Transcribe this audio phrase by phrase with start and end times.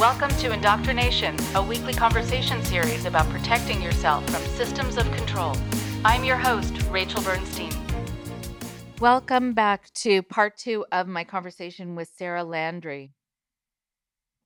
[0.00, 5.54] Welcome to Indoctrination, a weekly conversation series about protecting yourself from systems of control.
[6.06, 7.70] I'm your host, Rachel Bernstein.
[8.98, 13.12] Welcome back to part two of my conversation with Sarah Landry.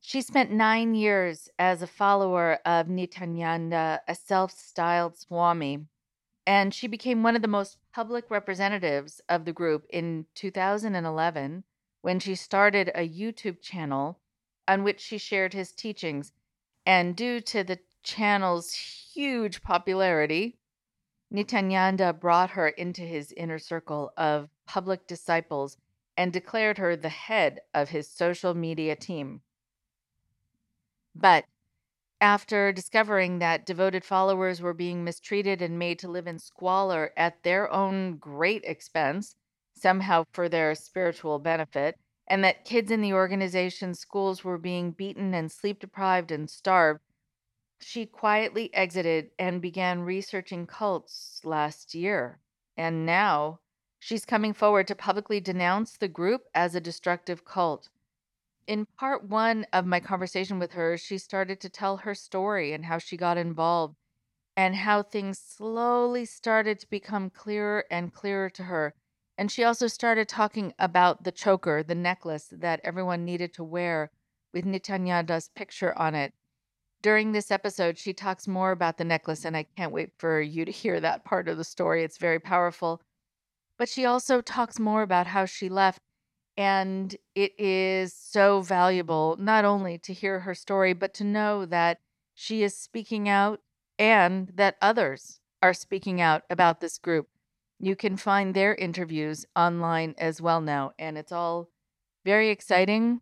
[0.01, 5.87] She spent nine years as a follower of Nityananda, a self styled Swami,
[6.45, 11.63] and she became one of the most public representatives of the group in 2011
[12.03, 14.19] when she started a YouTube channel
[14.67, 16.33] on which she shared his teachings.
[16.87, 20.59] And due to the channel's huge popularity,
[21.31, 25.77] Nityananda brought her into his inner circle of public disciples
[26.17, 29.41] and declared her the head of his social media team.
[31.15, 31.45] But
[32.21, 37.43] after discovering that devoted followers were being mistreated and made to live in squalor at
[37.43, 39.37] their own great expense,
[39.75, 45.35] somehow for their spiritual benefit, and that kids in the organization's schools were being beaten
[45.35, 47.01] and sleep deprived and starved,
[47.81, 52.41] she quietly exited and began researching cults last year.
[52.77, 53.61] And now
[53.99, 57.91] she's coming forward to publicly denounce the group as a destructive cult
[58.67, 62.85] in part one of my conversation with her, she started to tell her story and
[62.87, 63.97] how she got involved
[64.57, 68.95] and how things slowly started to become clearer and clearer to her.
[69.37, 74.11] And she also started talking about the choker, the necklace that everyone needed to wear
[74.53, 76.33] with Nityananda's picture on it.
[77.03, 80.65] During this episode, she talks more about the necklace, and I can't wait for you
[80.65, 82.03] to hear that part of the story.
[82.05, 83.03] It's very powerful.
[83.77, 85.99] But she also talks more about how she left
[86.57, 91.99] and it is so valuable not only to hear her story, but to know that
[92.35, 93.61] she is speaking out
[93.99, 97.29] and that others are speaking out about this group.
[97.79, 100.93] You can find their interviews online as well now.
[100.99, 101.69] And it's all
[102.25, 102.53] very mm.
[102.53, 103.21] exciting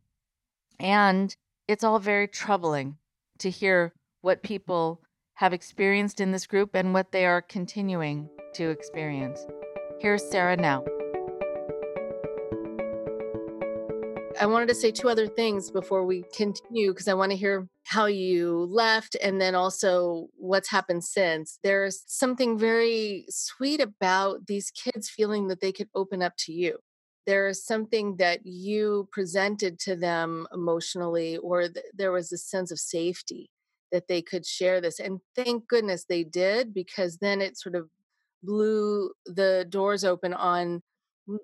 [0.78, 1.34] and
[1.68, 2.96] it's all very troubling
[3.38, 5.00] to hear what people
[5.34, 9.46] have experienced in this group and what they are continuing to experience.
[10.00, 10.84] Here's Sarah now.
[14.40, 17.68] I wanted to say two other things before we continue because I want to hear
[17.84, 21.58] how you left and then also what's happened since.
[21.62, 26.78] There's something very sweet about these kids feeling that they could open up to you.
[27.26, 32.70] There is something that you presented to them emotionally, or th- there was a sense
[32.70, 33.50] of safety
[33.92, 34.98] that they could share this.
[34.98, 37.88] And thank goodness they did because then it sort of
[38.42, 40.82] blew the doors open on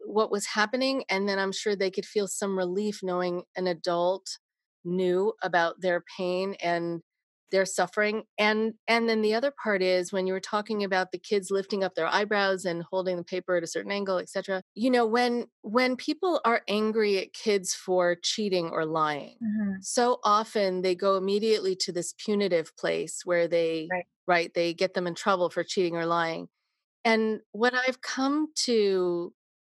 [0.05, 4.38] what was happening and then i'm sure they could feel some relief knowing an adult
[4.88, 7.03] knew about their pain and
[7.50, 11.19] their suffering and and then the other part is when you were talking about the
[11.19, 14.91] kids lifting up their eyebrows and holding the paper at a certain angle etc you
[14.91, 19.76] know when when people are angry at kids for cheating or lying mm-hmm.
[19.81, 24.06] so often they go immediately to this punitive place where they right.
[24.26, 26.49] right they get them in trouble for cheating or lying
[27.05, 29.32] and what i've come to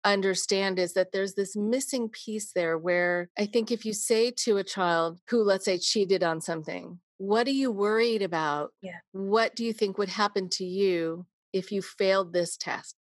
[0.05, 3.97] understand is that there's this missing piece there where I think if you mm-hmm.
[3.97, 8.73] say to a child who, let's say, cheated on something, what are you worried about?
[8.81, 8.99] Yeah.
[9.13, 12.95] What do you think would happen to you if you failed this test?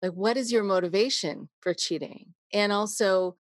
[0.00, 2.34] Like, what is your motivation for cheating?
[2.52, 3.36] And also,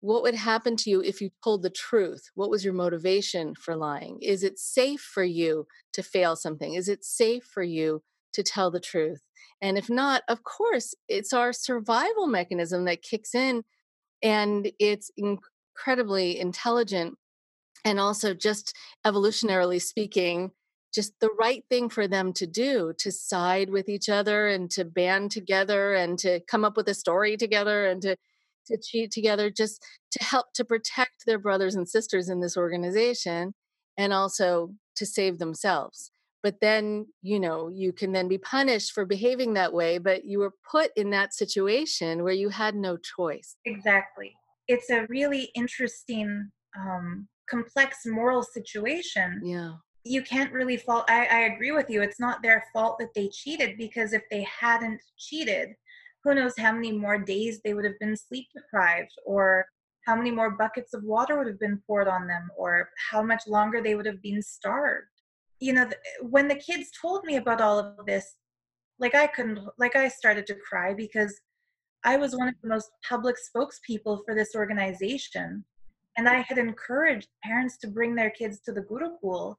[0.00, 2.30] what would happen to you if you told the truth?
[2.34, 4.18] What was your motivation for lying?
[4.20, 6.74] Is it safe for you to fail something?
[6.74, 8.02] Is it safe for you
[8.34, 9.22] to tell the truth?
[9.60, 13.62] And if not, of course, it's our survival mechanism that kicks in
[14.22, 17.16] and it's incredibly intelligent
[17.84, 18.76] and also just
[19.06, 20.52] evolutionarily speaking
[20.94, 24.84] just the right thing for them to do to side with each other and to
[24.84, 28.16] band together and to come up with a story together and to
[28.64, 33.54] to cheat together just to help to protect their brothers and sisters in this organization
[33.98, 36.11] and also to save themselves
[36.42, 40.38] but then you know you can then be punished for behaving that way but you
[40.38, 43.56] were put in that situation where you had no choice.
[43.64, 44.32] Exactly.
[44.68, 49.40] It's a really interesting um, complex moral situation.
[49.44, 49.72] Yeah.
[50.04, 53.28] You can't really fault I, I agree with you it's not their fault that they
[53.28, 55.70] cheated because if they hadn't cheated
[56.24, 59.66] who knows how many more days they would have been sleep deprived or
[60.06, 63.46] how many more buckets of water would have been poured on them or how much
[63.46, 65.06] longer they would have been starved
[65.62, 65.88] you know
[66.22, 68.36] when the kids told me about all of this
[68.98, 71.40] like i couldn't like i started to cry because
[72.04, 75.64] i was one of the most public spokespeople for this organization
[76.16, 79.54] and i had encouraged parents to bring their kids to the gurukul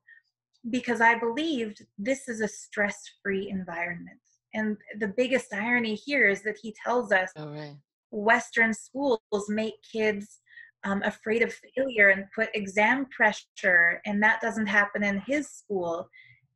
[0.70, 4.20] because i believed this is a stress-free environment
[4.54, 7.78] and the biggest irony here is that he tells us oh, right.
[8.12, 10.42] western schools make kids
[10.84, 16.10] um, afraid of failure and put exam pressure, and that doesn't happen in his school.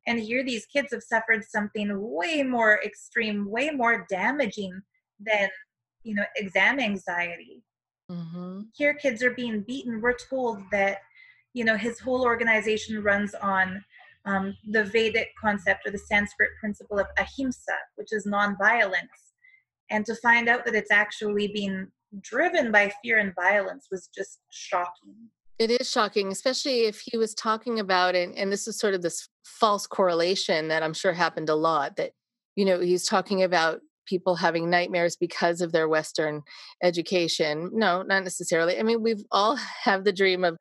[0.06, 4.80] And here these kids have suffered something way more extreme, way more damaging
[5.20, 5.48] than,
[6.02, 7.62] you know, exam anxiety.
[8.10, 8.60] Mm-hmm.
[8.74, 10.00] Here, kids are being beaten.
[10.00, 10.98] We're told that,
[11.52, 13.84] you know, his whole organization runs on
[14.24, 19.32] um, the Vedic concept or the Sanskrit principle of ahimsa, which is nonviolence.
[19.90, 21.88] And to find out that it's actually being
[22.20, 25.14] driven by fear and violence was just shocking.
[25.58, 28.30] It is shocking, especially if he was talking about it.
[28.36, 32.12] And this is sort of this false correlation that I'm sure happened a lot that,
[32.54, 36.42] you know, he's talking about people having nightmares because of their Western
[36.82, 37.70] education.
[37.72, 38.78] No, not necessarily.
[38.78, 40.56] I mean, we've all have the dream of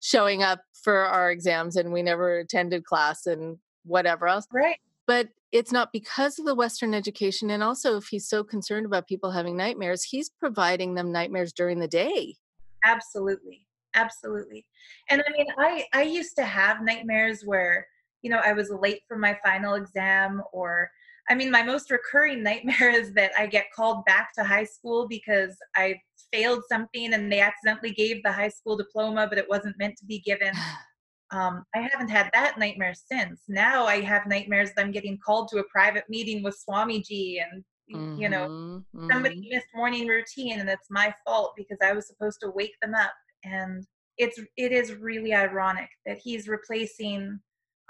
[0.00, 4.46] showing up for our exams and we never attended class and whatever else.
[4.52, 4.78] Right.
[5.06, 7.50] But it's not because of the Western education.
[7.50, 11.78] And also, if he's so concerned about people having nightmares, he's providing them nightmares during
[11.78, 12.36] the day.
[12.84, 13.66] Absolutely.
[13.94, 14.64] Absolutely.
[15.10, 17.86] And I mean, I, I used to have nightmares where,
[18.22, 20.90] you know, I was late for my final exam or
[21.28, 25.06] I mean, my most recurring nightmare is that I get called back to high school
[25.06, 26.00] because I
[26.32, 30.06] failed something and they accidentally gave the high school diploma, but it wasn't meant to
[30.06, 30.52] be given.
[31.32, 33.42] Um, I haven't had that nightmare since.
[33.48, 37.64] Now I have nightmares that I'm getting called to a private meeting with Swamiji and
[37.92, 39.10] mm-hmm, you know mm-hmm.
[39.10, 39.54] somebody mm-hmm.
[39.54, 43.12] missed morning routine and it's my fault because I was supposed to wake them up.
[43.44, 43.84] And
[44.18, 47.40] it's it is really ironic that he's replacing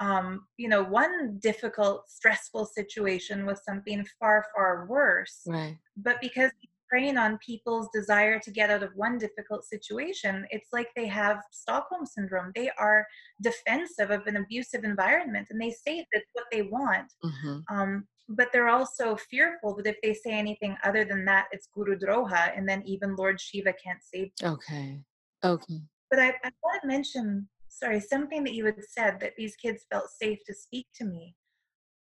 [0.03, 5.43] um, you know, one difficult, stressful situation with something far, far worse.
[5.47, 5.77] Right.
[5.97, 10.69] But because he's preying on people's desire to get out of one difficult situation, it's
[10.73, 12.53] like they have Stockholm syndrome.
[12.55, 13.07] They are
[13.43, 17.11] defensive of an abusive environment and they say that's what they want.
[17.25, 17.75] Mm-hmm.
[17.75, 21.99] Um, but they're also fearful that if they say anything other than that, it's Guru
[21.99, 24.53] Droha, and then even Lord Shiva can't save them.
[24.53, 25.01] Okay.
[25.45, 25.81] Okay.
[26.11, 29.87] But I, I want to mention sorry, something that you had said that these kids
[29.91, 31.35] felt safe to speak to me.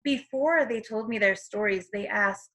[0.03, 2.49] Before they told me their stories, they asked,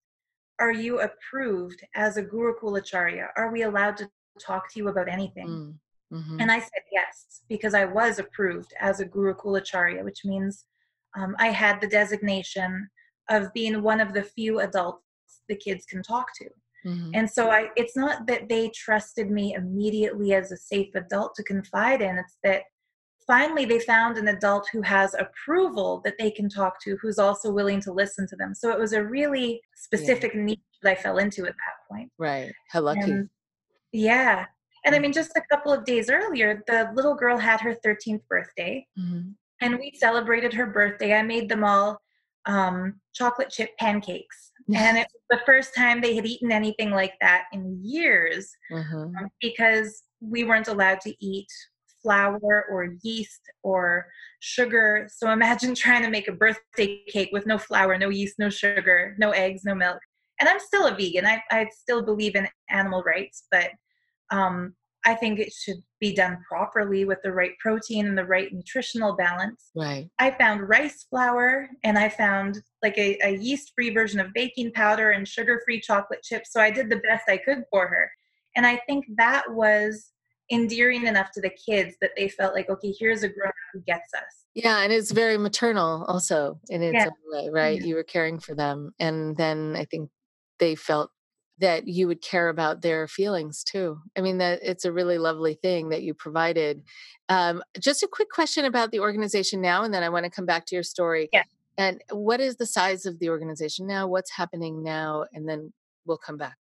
[0.59, 3.29] Are you approved as a Gurukulacharya?
[3.37, 4.09] Are we allowed to
[4.41, 5.49] talk to you about anything?
[5.49, 6.41] Mm, mm-hmm.
[6.41, 10.65] And I said yes, because I was approved as a Gurukulacharya, which means
[11.17, 12.89] um, I had the designation
[13.29, 15.03] of being one of the few adults
[15.49, 16.49] the kids can talk to.
[16.87, 17.11] Mm-hmm.
[17.15, 21.43] And so I it's not that they trusted me immediately as a safe adult to
[21.43, 22.63] confide in, it's that
[23.27, 27.51] finally they found an adult who has approval that they can talk to who's also
[27.51, 30.43] willing to listen to them so it was a really specific yeah.
[30.43, 33.29] niche that i fell into at that point right how lucky and,
[33.93, 34.45] yeah
[34.85, 35.03] and i mm.
[35.03, 39.29] mean just a couple of days earlier the little girl had her 13th birthday mm-hmm.
[39.61, 42.01] and we celebrated her birthday i made them all
[42.49, 47.15] um, chocolate chip pancakes and it was the first time they had eaten anything like
[47.21, 49.17] that in years mm-hmm.
[49.17, 51.49] um, because we weren't allowed to eat
[52.07, 54.07] flour or yeast or
[54.39, 55.09] sugar.
[55.13, 59.17] So imagine trying to make a birthday cake with no flour, no yeast, no sugar,
[59.19, 59.99] no eggs, no milk.
[60.39, 61.27] And I'm still a vegan.
[61.27, 63.71] I, I still believe in animal rights, but
[64.31, 64.75] um,
[65.05, 69.17] I think it should be done properly with the right protein and the right nutritional
[69.17, 69.71] balance.
[69.75, 70.09] Right.
[70.21, 74.73] I found rice flour and I found like a, a yeast free version of baking
[74.73, 76.53] powder and sugar free chocolate chips.
[76.53, 78.11] So I did the best I could for her.
[78.57, 80.13] And I think that was
[80.51, 83.81] endearing enough to the kids that they felt like, okay, here's a grown up who
[83.81, 84.45] gets us.
[84.55, 87.07] Yeah, and it's very maternal also in its yeah.
[87.07, 87.81] own way, right?
[87.81, 87.87] Yeah.
[87.87, 88.93] You were caring for them.
[88.99, 90.11] And then I think
[90.59, 91.11] they felt
[91.59, 93.99] that you would care about their feelings too.
[94.17, 96.83] I mean, that it's a really lovely thing that you provided.
[97.29, 100.47] Um, just a quick question about the organization now, and then I want to come
[100.47, 101.29] back to your story.
[101.33, 101.45] Yeah.
[101.79, 104.07] And what is the size of the organization now?
[104.07, 105.25] What's happening now?
[105.33, 105.73] And then
[106.07, 106.57] we'll come back.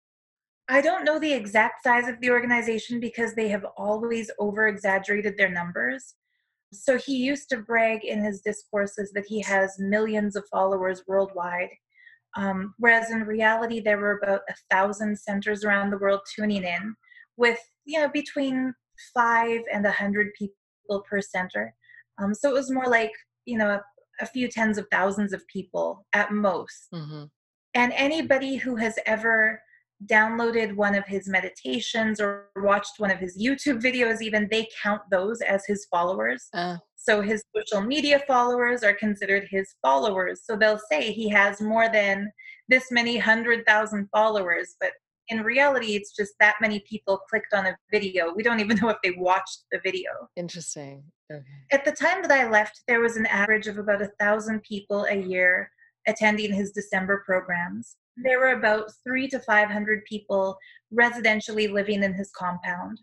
[0.68, 5.36] I don't know the exact size of the organization because they have always over exaggerated
[5.36, 6.14] their numbers.
[6.72, 11.70] So he used to brag in his discourses that he has millions of followers worldwide.
[12.36, 16.94] Um, whereas in reality, there were about a thousand centers around the world tuning in,
[17.36, 18.74] with you know between
[19.14, 21.74] five and a hundred people per center.
[22.18, 23.12] Um, so it was more like
[23.46, 23.82] you know a,
[24.20, 26.88] a, few tens of thousands of people at most.
[26.92, 27.24] Mm-hmm.
[27.74, 29.62] And anybody who has ever
[30.04, 35.02] downloaded one of his meditations or watched one of his YouTube videos, even they count
[35.10, 36.48] those as his followers.
[36.52, 36.76] Uh.
[36.96, 40.42] So his social media followers are considered his followers.
[40.44, 42.30] So they'll say he has more than
[42.68, 44.90] this many hundred thousand followers, but
[45.28, 48.32] in reality, it's just that many people clicked on a video.
[48.34, 50.10] We don't even know if they watched the video.
[50.36, 51.04] Interesting.
[51.32, 51.42] Okay.
[51.72, 55.06] At the time that I left, there was an average of about a thousand people
[55.08, 55.70] a year
[56.06, 60.56] attending his December programs there were about three to 500 people
[60.92, 63.00] residentially living in his compound.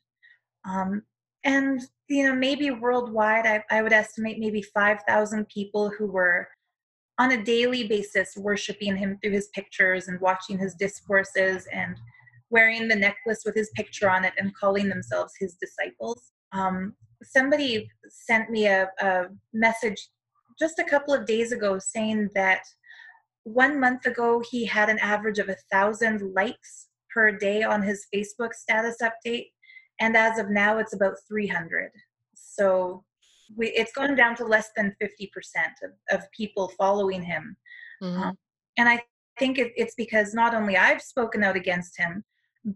[0.65, 1.03] Um,
[1.43, 6.47] and you know, maybe worldwide, I, I would estimate maybe 5,000 people who were
[7.19, 11.95] on a daily basis worshiping him through his pictures and watching his discourses and
[12.49, 16.31] wearing the necklace with his picture on it and calling themselves his disciples.
[16.51, 16.93] Um,
[17.23, 20.09] somebody sent me a, a message
[20.59, 22.61] just a couple of days ago saying that
[23.43, 28.07] one month ago he had an average of a thousand likes per day on his
[28.13, 29.47] Facebook status update,
[29.99, 31.91] and as of now, it's about 300.
[32.35, 33.03] So
[33.55, 35.29] we, it's gone down to less than 50%
[35.83, 37.55] of, of people following him.
[38.01, 38.21] Mm-hmm.
[38.21, 38.37] Um,
[38.77, 39.01] and I
[39.37, 42.23] think it, it's because not only I've spoken out against him,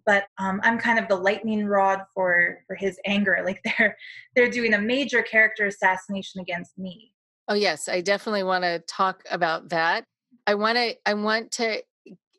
[0.06, 3.38] but um, I'm kind of the lightning rod for for his anger.
[3.46, 3.96] Like they're
[4.36, 7.14] they're doing a major character assassination against me.
[7.48, 10.04] Oh yes, I definitely want to talk about that.
[10.48, 11.84] I want to I want to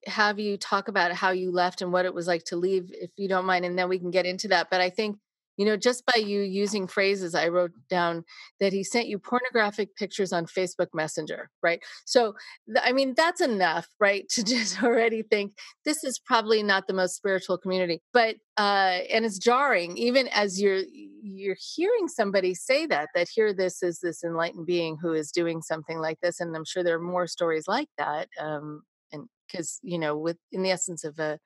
[0.07, 3.11] have you talk about how you left and what it was like to leave if
[3.17, 4.71] you don't mind and then we can get into that.
[4.71, 5.19] But I think
[5.59, 8.25] you know just by you using phrases i wrote down
[8.61, 11.83] that he sent you pornographic pictures on facebook messenger right?
[12.07, 12.35] So
[12.83, 15.53] i mean that's enough right to just already think
[15.85, 20.61] this is probably not the most spiritual community but uh and it's jarring even as
[20.61, 20.83] you're
[21.23, 25.61] you're hearing somebody say that that here this is this enlightened being who is doing
[25.61, 29.79] something like this and i'm sure there are more stories like that um and because
[29.83, 31.39] you know with in the essence of a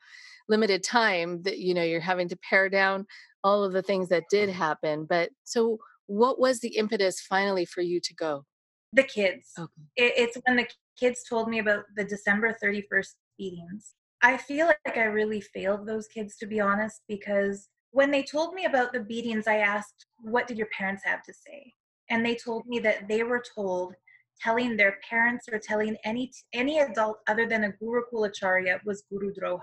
[0.49, 3.07] limited time that you know you're having to pare down
[3.45, 5.07] all of the things that did happen.
[5.09, 8.45] But so, what was the impetus finally for you to go?
[8.93, 9.51] The kids.
[9.59, 9.71] Okay.
[9.97, 10.67] It, it's when the
[10.99, 13.95] kids told me about the December 31st beatings.
[14.23, 18.55] I feel like I really failed those kids, to be honest, because when they told
[18.55, 21.73] me about the beatings, I asked, What did your parents have to say?
[22.11, 23.95] And they told me that they were told
[24.41, 29.33] telling their parents or telling any any adult other than a Gurukul Acharya was Guru
[29.33, 29.61] Droha.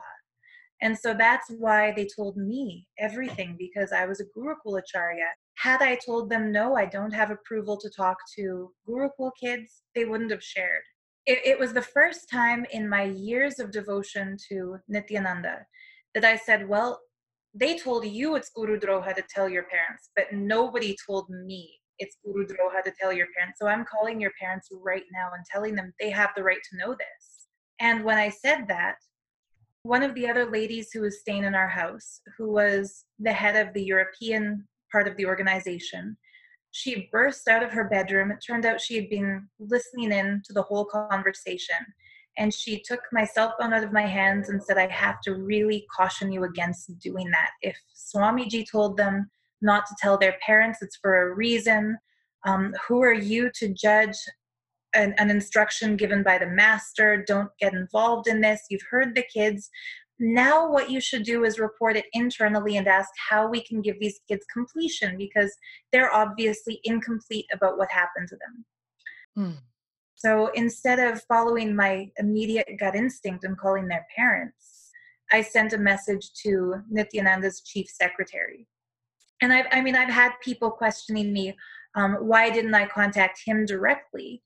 [0.82, 5.26] And so that's why they told me everything because I was a Gurukul Acharya.
[5.56, 10.06] Had I told them, no, I don't have approval to talk to Gurukul kids, they
[10.06, 10.84] wouldn't have shared.
[11.26, 15.66] It, it was the first time in my years of devotion to Nityananda
[16.16, 17.02] that I said, well,
[17.54, 22.16] they told you it's Guru Droha to tell your parents, but nobody told me it's
[22.24, 23.60] Guru Droha to tell your parents.
[23.60, 26.78] So I'm calling your parents right now and telling them they have the right to
[26.78, 27.48] know this.
[27.82, 28.96] And when I said that,
[29.84, 33.56] one of the other ladies who was staying in our house, who was the head
[33.56, 36.18] of the European part of the organization,
[36.72, 38.32] she burst out of her bedroom.
[38.32, 41.78] It turned out she had been listening in to the whole conversation.
[42.38, 45.36] And she took my cell phone out of my hands and said, I have to
[45.36, 47.50] really caution you against doing that.
[47.62, 49.30] If Swamiji told them
[49.62, 51.98] not to tell their parents, it's for a reason.
[52.46, 54.16] Um, who are you to judge
[54.94, 59.26] an, an instruction given by the master don't get involved in this you've heard the
[59.34, 59.70] kids.
[60.20, 64.00] Now what you should do is report it internally and ask how we can give
[64.00, 65.56] these kids completion because
[65.92, 68.66] they're obviously incomplete about what happened to them.
[69.36, 69.60] Hmm.
[70.16, 74.90] so instead of following my immediate gut instinct and calling their parents
[75.32, 78.68] i sent a message to nityananda's chief secretary.
[79.42, 81.56] And I've, i mean i've had people questioning me
[81.96, 84.42] um, why didn't i contact him directly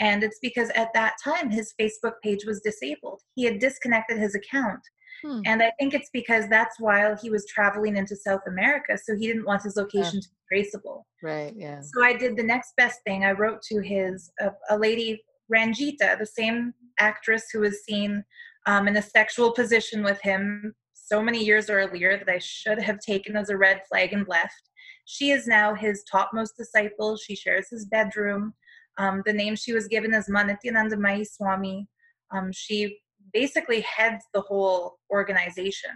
[0.00, 3.20] and it's because at that time his Facebook page was disabled.
[3.34, 4.80] He had disconnected his account.
[5.24, 5.40] Hmm.
[5.46, 8.96] And I think it's because that's while he was traveling into South America.
[8.96, 10.20] So he didn't want his location yeah.
[10.20, 11.06] to be traceable.
[11.22, 11.80] Right, yeah.
[11.80, 13.24] So I did the next best thing.
[13.24, 15.20] I wrote to his, uh, a lady,
[15.52, 18.24] Ranjita, the same actress who was seen
[18.66, 23.00] um, in a sexual position with him so many years earlier that I should have
[23.00, 24.70] taken as a red flag and left.
[25.06, 27.16] She is now his topmost disciple.
[27.16, 28.52] She shares his bedroom.
[28.98, 31.86] Um, the name she was given is Manityananda Mayi Swami.
[32.32, 32.98] Um, she
[33.32, 35.90] basically heads the whole organization.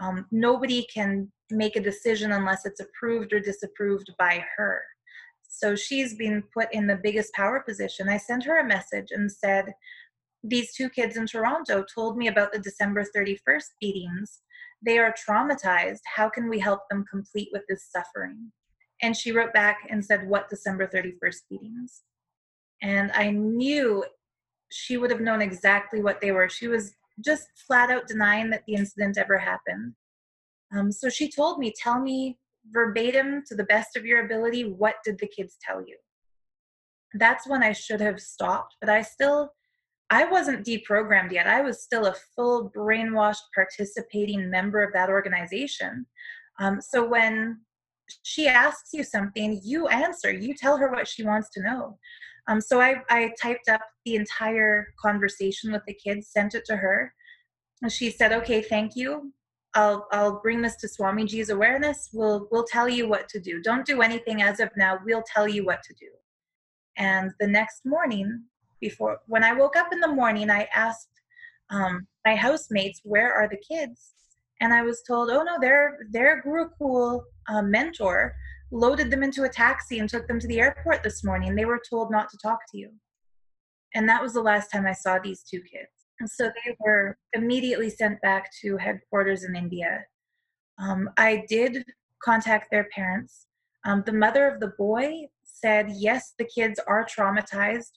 [0.00, 4.82] Um, nobody can make a decision unless it's approved or disapproved by her.
[5.48, 8.08] So she's been put in the biggest power position.
[8.08, 9.74] I sent her a message and said,
[10.42, 14.40] These two kids in Toronto told me about the December 31st beatings.
[14.84, 16.00] They are traumatized.
[16.16, 18.50] How can we help them complete with this suffering?
[19.02, 22.02] And she wrote back and said, What December 31st beatings?
[22.82, 24.04] And I knew
[24.70, 26.48] she would have known exactly what they were.
[26.48, 29.94] She was just flat out denying that the incident ever happened.
[30.74, 32.38] Um, so she told me, Tell me
[32.70, 35.96] verbatim to the best of your ability, what did the kids tell you?
[37.14, 39.52] That's when I should have stopped, but I still.
[40.10, 41.46] I wasn't deprogrammed yet.
[41.46, 46.04] I was still a full brainwashed participating member of that organization.
[46.60, 47.60] Um, so when
[48.22, 50.30] she asks you something, you answer.
[50.30, 51.98] You tell her what she wants to know.
[52.48, 56.76] Um, so I, I typed up the entire conversation with the kids, sent it to
[56.76, 57.12] her.
[57.88, 59.32] She said, okay, thank you.
[59.74, 62.10] I'll I'll bring this to Swamiji's awareness.
[62.12, 63.62] We'll we'll tell you what to do.
[63.62, 64.98] Don't do anything as of now.
[65.04, 66.08] We'll tell you what to do.
[66.98, 68.44] And the next morning,
[68.80, 71.08] before when I woke up in the morning, I asked
[71.70, 74.12] um, my housemates, "Where are the kids?"
[74.60, 78.34] And I was told, "Oh no, their their Gurukul uh, mentor
[78.72, 81.54] loaded them into a taxi and took them to the airport this morning.
[81.54, 82.90] They were told not to talk to you."
[83.94, 85.90] And that was the last time I saw these two kids.
[86.20, 90.04] And so they were immediately sent back to headquarters in India.
[90.78, 91.84] Um, I did
[92.22, 93.46] contact their parents.
[93.84, 97.90] Um, the mother of the boy said, yes, the kids are traumatized.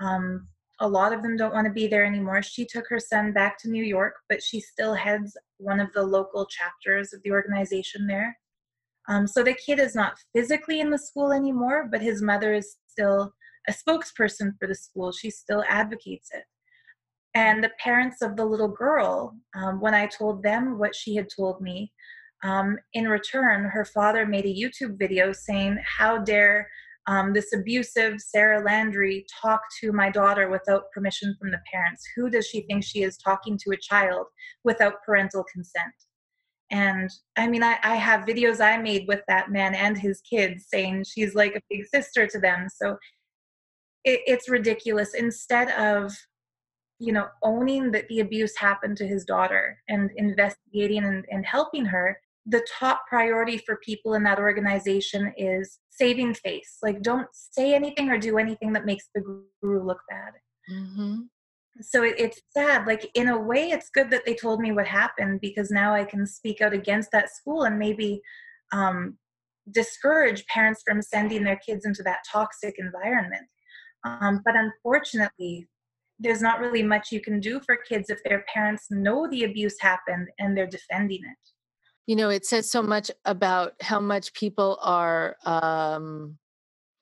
[0.00, 0.48] Um,
[0.80, 2.42] a lot of them don't want to be there anymore.
[2.42, 6.02] She took her son back to New York, but she still heads one of the
[6.02, 8.36] local chapters of the organization there.
[9.08, 12.76] Um, so the kid is not physically in the school anymore, but his mother is
[12.88, 13.32] still
[13.68, 15.12] a spokesperson for the school.
[15.12, 16.44] She still advocates it.
[17.34, 21.28] And the parents of the little girl, um, when I told them what she had
[21.28, 21.92] told me,
[22.42, 26.68] um, in return, her father made a YouTube video saying, How dare
[27.06, 32.04] um, this abusive Sarah Landry talk to my daughter without permission from the parents?
[32.16, 34.26] Who does she think she is talking to a child
[34.64, 35.94] without parental consent?
[36.70, 40.66] And I mean, I, I have videos I made with that man and his kids
[40.68, 42.66] saying she's like a big sister to them.
[42.74, 42.96] So
[44.04, 45.14] it, it's ridiculous.
[45.14, 46.12] Instead of
[46.98, 51.84] you know owning that the abuse happened to his daughter and investigating and, and helping
[51.84, 57.74] her the top priority for people in that organization is saving face like don't say
[57.74, 59.20] anything or do anything that makes the
[59.62, 60.32] guru look bad
[60.72, 61.20] mm-hmm.
[61.80, 64.86] So it, it's sad like in a way it's good that they told me what
[64.86, 68.20] happened because now i can speak out against that school and maybe
[68.72, 69.16] um,
[69.70, 73.46] discourage parents from sending their kids into that toxic environment.
[74.04, 75.68] Um, but unfortunately
[76.18, 79.76] there's not really much you can do for kids if their parents know the abuse
[79.80, 81.50] happened and they're defending it.
[82.06, 86.38] You know it says so much about how much people are um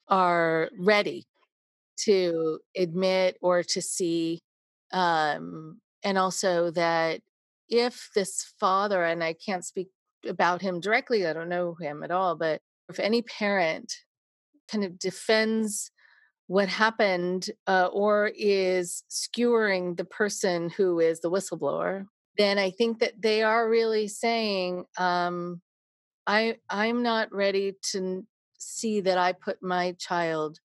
[0.08, 1.26] are ready
[1.96, 4.40] to admit or to see
[4.94, 7.20] um and also that
[7.68, 9.88] if this father and i can't speak
[10.26, 13.92] about him directly i don't know him at all but if any parent
[14.70, 15.90] kind of defends
[16.46, 22.07] what happened uh, or is skewering the person who is the whistleblower
[22.38, 25.61] then i think that they are really saying um,
[26.26, 28.24] i i'm not ready to
[28.59, 30.61] see that i put my child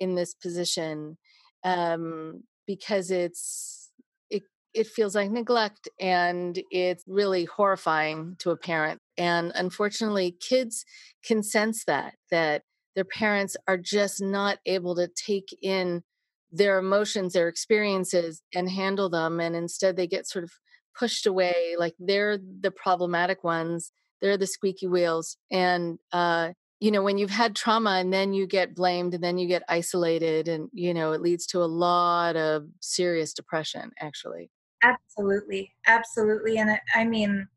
[0.00, 1.18] in this position
[1.64, 3.90] um, because it's
[4.30, 10.84] it it feels like neglect and it's really horrifying to a parent and unfortunately kids
[11.24, 12.62] can sense that that
[12.94, 16.02] their parents are just not able to take in
[16.50, 19.40] their emotions, their experiences, and handle them.
[19.40, 20.50] And instead, they get sort of
[20.98, 25.36] pushed away like they're the problematic ones, they're the squeaky wheels.
[25.50, 29.38] And, uh, you know, when you've had trauma and then you get blamed and then
[29.38, 34.50] you get isolated, and, you know, it leads to a lot of serious depression, actually.
[34.82, 35.72] Absolutely.
[35.86, 36.58] Absolutely.
[36.58, 37.48] And I mean,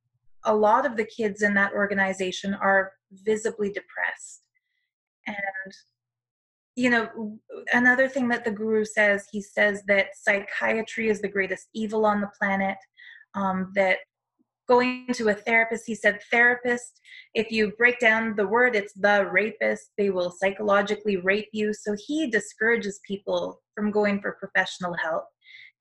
[0.43, 4.41] a lot of the kids in that organization are visibly depressed
[5.27, 5.73] and
[6.75, 7.37] you know
[7.73, 12.21] another thing that the guru says he says that psychiatry is the greatest evil on
[12.21, 12.77] the planet
[13.35, 13.97] um, that
[14.67, 17.01] going to a therapist he said therapist
[17.33, 21.73] if you break down the word it's the rapist they will psychologically rape you.
[21.73, 25.25] So he discourages people from going for professional help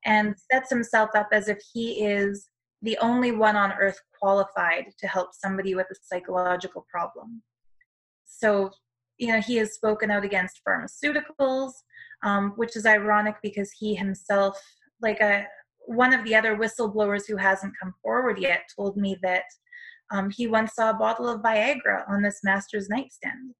[0.05, 2.47] and sets himself up as if he is
[2.83, 7.43] the only one on earth qualified to help somebody with a psychological problem.
[8.25, 8.71] So
[9.21, 11.73] you know, he has spoken out against pharmaceuticals,
[12.25, 14.59] um, which is ironic because he himself,
[15.03, 15.47] like a
[15.91, 19.43] one of the other whistleblowers who hasn't come forward yet, told me that
[20.13, 23.55] um, he once saw a bottle of Viagra on this master's nightstand.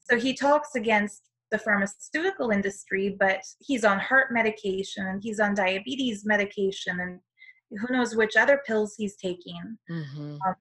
[0.00, 5.54] So he talks against the pharmaceutical industry, but he's on heart medication and he's on
[5.54, 7.18] diabetes medication and
[7.80, 9.76] who knows which other pills he's taking.
[9.90, 10.36] Mm-hmm.
[10.46, 10.54] Um,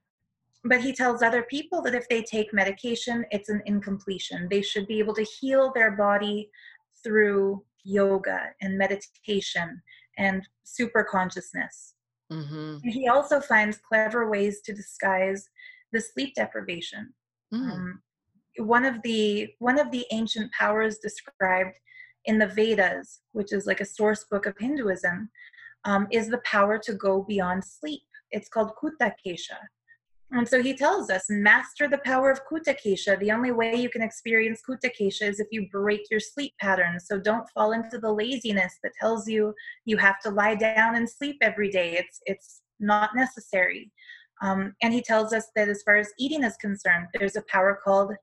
[0.64, 4.48] but he tells other people that if they take medication, it's an incompletion.
[4.50, 6.50] They should be able to heal their body
[7.04, 9.82] through yoga and meditation
[10.18, 11.96] and super consciousness.
[12.32, 12.88] Mm-hmm.
[12.88, 15.48] He also finds clever ways to disguise
[15.92, 17.14] the sleep deprivation.
[17.54, 17.72] Mm.
[17.72, 18.02] Um,
[18.58, 21.78] one of the one of the ancient powers described
[22.26, 25.30] in the Vedas, which is like a source book of Hinduism,
[25.86, 28.04] um, is the power to go beyond sleep.
[28.32, 29.58] It's called Kutakesha.
[30.34, 33.20] And so he tells us, master the power of Kutakesha.
[33.20, 37.06] The only way you can experience Kutakesha is if you break your sleep patterns.
[37.08, 41.10] So don't fall into the laziness that tells you you have to lie down and
[41.10, 41.98] sleep every day.
[41.98, 43.92] It's it's not necessary.
[44.42, 47.80] Um, and he tells us that as far as eating is concerned, there's a power
[47.84, 48.14] called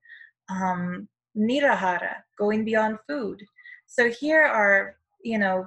[0.50, 3.40] um, nirahara, going beyond food.
[3.86, 5.66] So here are, you know,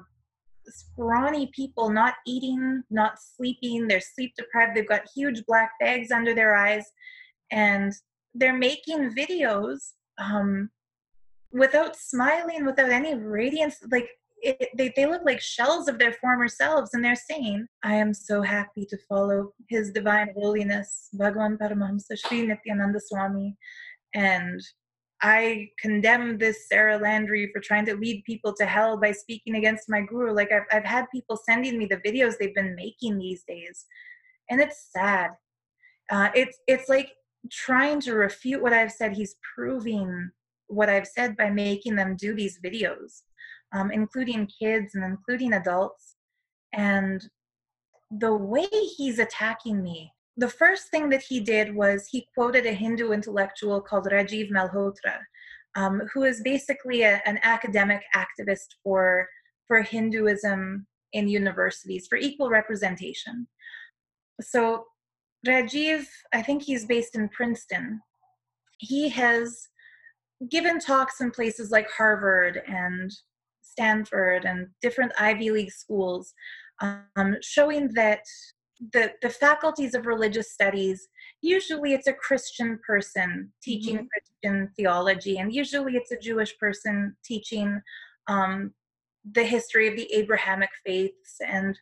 [0.71, 6.33] scrawny people not eating, not sleeping, they're sleep deprived, they've got huge black bags under
[6.33, 6.85] their eyes,
[7.51, 7.93] and
[8.33, 10.69] they're making videos um,
[11.51, 13.77] without smiling, without any radiance.
[13.91, 14.09] Like
[14.41, 18.13] it, they, they look like shells of their former selves, and they're saying, I am
[18.13, 23.57] so happy to follow His Divine Holiness, Bhagavan Paramahamsa Sri Nityananda Swami,
[24.13, 24.61] and
[25.21, 29.89] I condemn this Sarah Landry for trying to lead people to hell by speaking against
[29.89, 30.33] my guru.
[30.33, 33.85] Like I've, I've had people sending me the videos they've been making these days,
[34.49, 35.31] and it's sad.
[36.09, 37.11] Uh, it's it's like
[37.51, 39.13] trying to refute what I've said.
[39.13, 40.31] He's proving
[40.67, 43.21] what I've said by making them do these videos,
[43.73, 46.15] um, including kids and including adults.
[46.73, 47.21] And
[48.09, 52.73] the way he's attacking me the first thing that he did was he quoted a
[52.73, 55.19] Hindu intellectual called Rajiv Malhotra,
[55.75, 59.27] um, who is basically a, an academic activist for,
[59.67, 63.47] for Hinduism in universities, for equal representation.
[64.41, 64.85] So,
[65.45, 68.01] Rajiv, I think he's based in Princeton.
[68.79, 69.67] He has
[70.49, 73.11] given talks in places like Harvard and
[73.61, 76.33] Stanford and different Ivy League schools,
[76.79, 78.23] um, showing that
[78.93, 81.07] the, the faculties of religious studies
[81.41, 84.05] usually it's a christian person teaching mm-hmm.
[84.43, 87.79] christian theology and usually it's a jewish person teaching
[88.27, 88.73] um,
[89.33, 91.77] the history of the abrahamic faiths and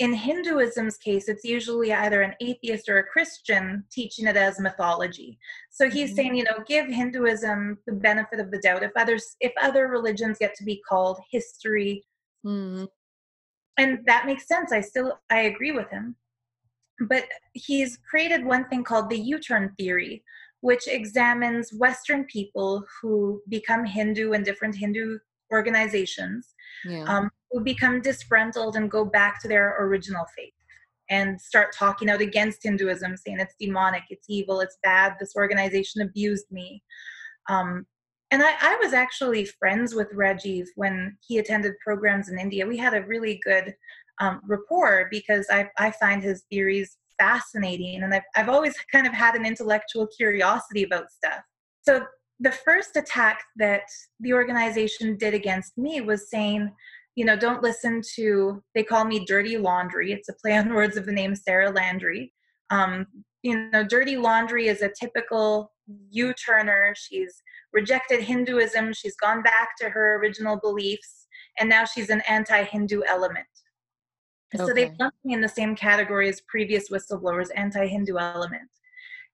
[0.00, 5.38] in hinduism's case it's usually either an atheist or a christian teaching it as mythology
[5.70, 6.16] so he's mm-hmm.
[6.16, 10.36] saying you know give hinduism the benefit of the doubt if others if other religions
[10.38, 12.04] get to be called history
[12.44, 12.84] mm-hmm
[13.78, 14.72] and that makes sense.
[14.72, 16.16] I still i agree with him.
[17.08, 20.24] But he's created one thing called the u-turn theory
[20.60, 25.18] which examines western people who become hindu in different hindu
[25.52, 27.04] organizations yeah.
[27.04, 30.52] um, who become disgruntled and go back to their original faith
[31.10, 36.02] and start talking out against hinduism saying it's demonic it's evil it's bad this organization
[36.02, 36.82] abused me.
[37.48, 37.86] Um,
[38.30, 42.66] and I, I, was actually friends with Rajiv when he attended programs in India.
[42.66, 43.74] We had a really good
[44.20, 49.12] um, rapport because I, I find his theories fascinating and I've, I've always kind of
[49.12, 51.40] had an intellectual curiosity about stuff.
[51.82, 52.04] So
[52.40, 53.82] the first attack that
[54.20, 56.70] the organization did against me was saying,
[57.16, 60.12] you know, don't listen to, they call me dirty laundry.
[60.12, 62.32] It's a play on words of the name Sarah Landry.
[62.70, 63.06] Um,
[63.42, 65.72] you know, dirty laundry is a typical
[66.10, 66.94] U turner.
[66.96, 71.26] She's rejected Hinduism, she's gone back to her original beliefs,
[71.58, 73.46] and now she's an anti Hindu element.
[74.54, 74.64] Okay.
[74.64, 78.68] So they lumped me in the same category as previous whistleblowers, anti Hindu element.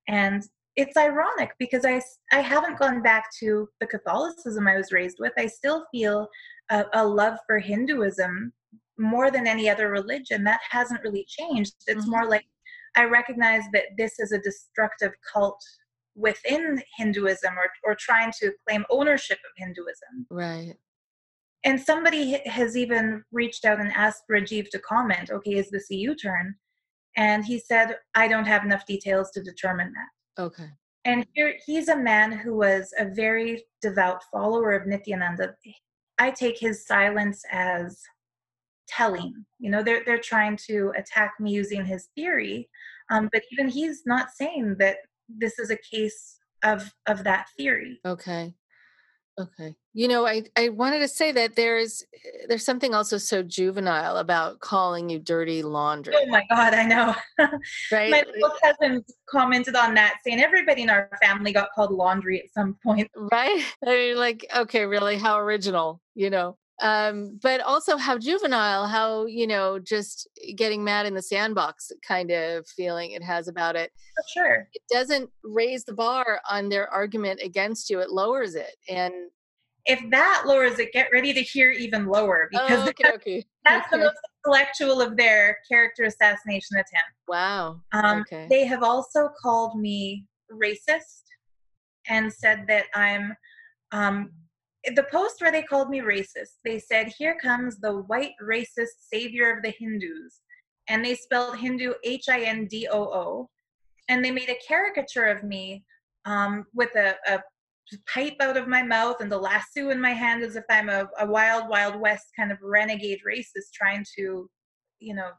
[0.09, 0.43] And
[0.77, 2.01] it's ironic because I,
[2.33, 5.33] I haven't gone back to the Catholicism I was raised with.
[5.38, 6.29] I still feel
[6.71, 8.53] a, a love for Hinduism
[8.99, 10.43] more than any other religion.
[10.45, 11.75] That hasn't really changed.
[11.87, 12.11] It's mm-hmm.
[12.11, 12.45] more like
[12.97, 15.61] I recognize that this is a destructive cult
[16.14, 20.27] within Hinduism or, or trying to claim ownership of Hinduism.
[20.31, 20.74] Right.
[21.64, 25.96] And somebody has even reached out and asked Rajiv to comment, okay, is this a
[25.96, 26.55] U turn?
[27.16, 30.42] And he said, I don't have enough details to determine that.
[30.42, 30.68] Okay.
[31.05, 35.55] And here he's a man who was a very devout follower of Nityananda.
[36.18, 38.00] I take his silence as
[38.88, 39.44] telling.
[39.59, 42.68] You know, they're they're trying to attack me using his theory,
[43.11, 44.96] um, but even he's not saying that
[45.28, 48.00] this is a case of of that theory.
[48.04, 48.54] Okay.
[49.37, 49.74] Okay.
[49.94, 54.18] You know, I, I wanted to say that there's eh, there's something also so juvenile
[54.18, 56.14] about calling you dirty laundry.
[56.16, 57.14] Oh my god, I know.
[57.92, 58.10] right?
[58.10, 62.52] my little cousin commented on that saying everybody in our family got called laundry at
[62.52, 63.10] some point.
[63.16, 63.64] Right?
[63.84, 69.26] I mean like, okay, really, how original, you know um, but also how juvenile, how
[69.26, 73.92] you know, just getting mad in the sandbox kind of feeling it has about it.
[74.16, 78.74] For sure, it doesn't raise the bar on their argument against you; it lowers it.
[78.88, 79.12] And
[79.87, 83.44] if that lowers it, get ready to hear even lower because oh, okay, okay.
[83.64, 83.98] that's okay.
[83.98, 87.12] the most intellectual of their character assassination attempt.
[87.28, 87.80] Wow.
[87.92, 88.46] Um, okay.
[88.48, 91.22] They have also called me racist
[92.08, 93.34] and said that I'm
[93.92, 94.30] um,
[94.94, 99.55] the post where they called me racist, they said, Here comes the white racist savior
[99.55, 100.40] of the Hindus.
[100.88, 103.51] And they spelled Hindu H I N D O O.
[104.09, 105.85] And they made a caricature of me
[106.27, 107.40] um, with a, a,
[108.12, 111.07] pipe out of my mouth and the lasso in my hand as if I'm a,
[111.20, 114.51] a wild, wild west kind of renegade racist trying to,
[115.01, 115.31] you know,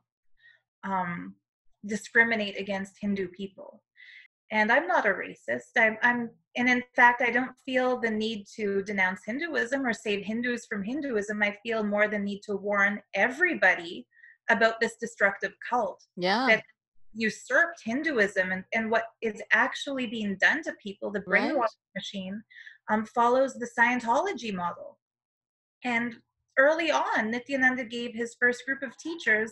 [0.84, 1.36] um,
[1.86, 3.82] discriminate against Hindu people.
[4.52, 5.72] And I'm not a racist.
[5.76, 10.24] I'm, I'm, and in fact, I don't feel the need to denounce Hinduism or save
[10.26, 11.44] Hindus from Hinduism.
[11.44, 14.08] I feel more the need to warn everybody
[14.50, 16.02] about this destructive cult.
[16.16, 16.46] Yeah.
[16.48, 16.64] That
[17.14, 21.96] usurped Hinduism and, and what is actually being done to people, the brainwashing right.
[21.96, 22.44] machine,
[22.90, 25.00] um, follows the Scientology model.
[25.84, 26.16] And
[26.58, 29.52] early on, Nityananda gave his first group of teachers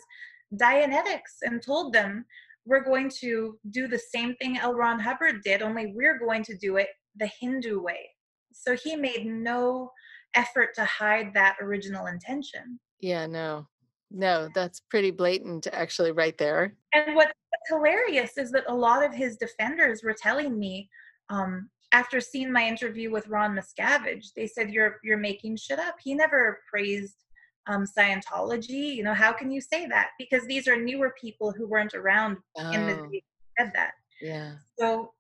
[0.56, 2.26] Dianetics and told them,
[2.66, 4.74] we're going to do the same thing L.
[4.74, 8.10] Ron Hubbard did, only we're going to do it the Hindu way.
[8.52, 9.92] So he made no
[10.36, 12.80] effort to hide that original intention.
[13.00, 13.68] Yeah, no.
[14.12, 16.76] No, that's pretty blatant actually right there.
[16.94, 17.34] And what's
[17.68, 20.88] hilarious is that a lot of his defenders were telling me
[21.30, 25.96] um, after seeing my interview with Ron Miscavige, they said you're you're making shit up.
[26.04, 27.23] He never praised
[27.68, 28.96] um, Scientology.
[28.96, 30.10] You know, how can you say that?
[30.18, 32.72] Because these are newer people who weren't around oh.
[32.72, 33.08] in the oh.
[33.08, 33.24] day
[33.58, 33.92] said that.
[34.22, 34.54] Yeah.
[34.80, 35.12] So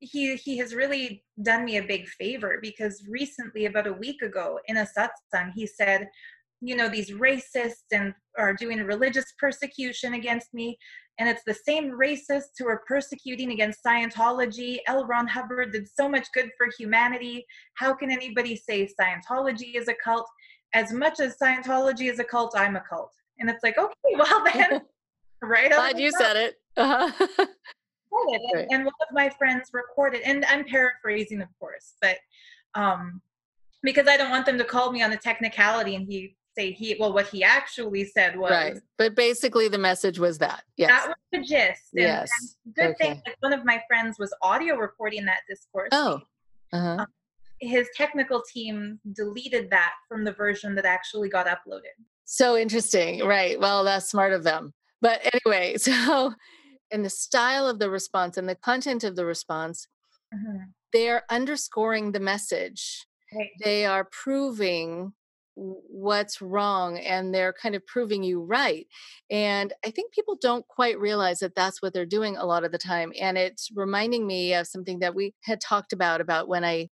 [0.00, 4.58] he he has really done me a big favor because recently, about a week ago,
[4.66, 6.08] in a satsang, he said,
[6.60, 10.78] you know, these racists and are doing religious persecution against me.
[11.18, 14.78] And it's the same racists who are persecuting against Scientology.
[14.86, 15.06] L.
[15.06, 17.44] Ron Hubbard did so much good for humanity.
[17.74, 20.26] How can anybody say Scientology is a cult?
[20.74, 23.12] As much as Scientology is a cult, I'm a cult.
[23.38, 24.82] And it's like, okay, well then,
[25.42, 25.70] right?
[25.70, 26.56] Glad you said it.
[26.76, 27.26] Uh-huh.
[28.12, 28.66] and, right.
[28.70, 32.18] and one of my friends recorded, and I'm paraphrasing, of course, but
[32.74, 33.20] um,
[33.82, 36.96] because I don't want them to call me on the technicality and he say he
[36.98, 41.06] well what he actually said was right but basically the message was that yes that
[41.06, 42.28] was the gist and, yes
[42.66, 43.14] and good okay.
[43.14, 46.20] thing like one of my friends was audio recording that discourse oh
[46.72, 46.96] uh-huh.
[47.00, 47.06] Um,
[47.60, 51.94] his technical team deleted that from the version that actually got uploaded.
[52.24, 53.60] So interesting right.
[53.60, 54.72] Well that's smart of them.
[55.00, 56.34] But anyway so
[56.90, 59.86] in the style of the response and the content of the response
[60.34, 60.64] mm-hmm.
[60.92, 63.06] they're underscoring the message.
[63.32, 63.50] Right.
[63.62, 65.12] they are proving
[65.54, 68.86] what's wrong and they're kind of proving you right.
[69.30, 72.72] And i think people don't quite realize that that's what they're doing a lot of
[72.72, 73.12] the time.
[73.20, 76.88] And it's reminding me of something that we had talked about about when i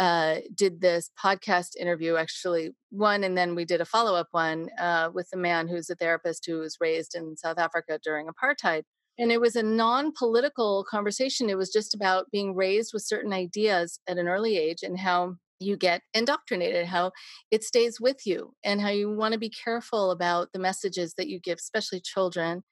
[0.00, 5.10] uh, did this podcast interview actually one and then we did a follow-up one uh,
[5.12, 8.82] with a man who's a therapist who was raised in south africa during apartheid.
[9.18, 11.50] And it was a non-political conversation.
[11.50, 15.34] It was just about being raised with certain ideas at an early age and how
[15.58, 17.12] you get indoctrinated, how
[17.50, 21.28] it stays with you, and how you want to be careful about the messages that
[21.28, 22.62] you give, especially children,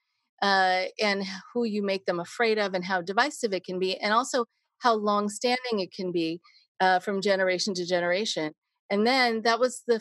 [0.41, 4.15] uh, and who you make them afraid of, and how divisive it can be, and
[4.15, 4.47] also
[4.79, 6.41] how long standing it can be
[6.81, 8.53] uh, from generation to generation.
[8.91, 10.01] And then that was the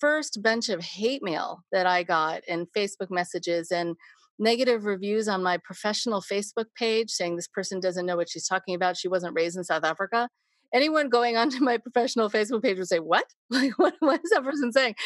[0.00, 3.96] first bunch of hate mail that I got, and Facebook messages, and
[4.38, 8.74] negative reviews on my professional Facebook page saying this person doesn't know what she's talking
[8.74, 8.96] about.
[8.96, 10.28] She wasn't raised in South Africa
[10.74, 13.24] anyone going onto my professional Facebook page would say, "What?
[13.50, 14.96] Like, what, what is that person saying?"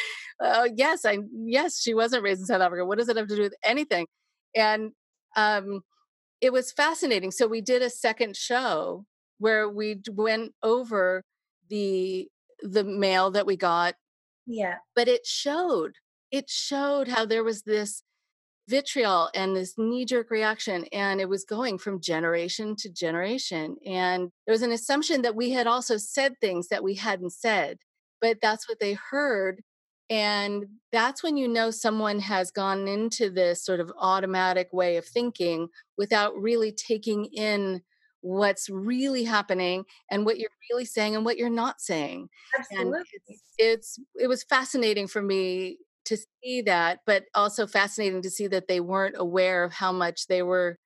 [0.43, 2.85] Uh, yes, I yes, she wasn't raised in South Africa.
[2.85, 4.07] What does it have to do with anything?
[4.57, 4.93] And
[5.37, 5.83] um,
[6.41, 7.31] it was fascinating.
[7.31, 9.05] So we did a second show
[9.39, 11.25] where we went over
[11.69, 12.29] the
[12.63, 13.95] the mail that we got.
[14.47, 15.95] Yeah, but it showed
[16.31, 18.03] it showed how there was this
[18.69, 20.85] vitriol and this knee jerk reaction.
[20.93, 23.77] And it was going from generation to generation.
[23.87, 27.79] And there was an assumption that we had also said things that we hadn't said,
[28.21, 29.63] but that's what they heard.
[30.11, 35.07] And that's when you know someone has gone into this sort of automatic way of
[35.07, 37.83] thinking without really taking in
[38.29, 42.29] what's really happening and what you're really saying and what you're not saying.
[42.59, 43.03] Absolutely.
[43.27, 48.47] It's, it's it was fascinating for me to see that, but also fascinating to see
[48.49, 50.79] that they weren't aware of how much they were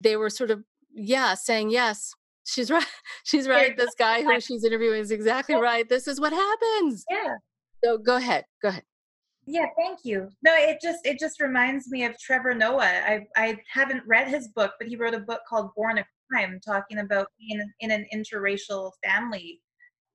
[0.00, 0.62] they were sort of
[0.94, 2.12] yeah saying yes
[2.46, 2.86] she's right
[3.24, 7.04] she's right this guy who she's interviewing is exactly right this is what happens.
[7.10, 7.34] Yeah.
[7.84, 8.84] So go ahead go ahead.
[9.46, 10.28] Yeah thank you.
[10.44, 14.48] No it just it just reminds me of trevor noah i i haven't read his
[14.48, 18.06] book but he wrote a book called born a crime talking about being in an
[18.14, 19.60] interracial family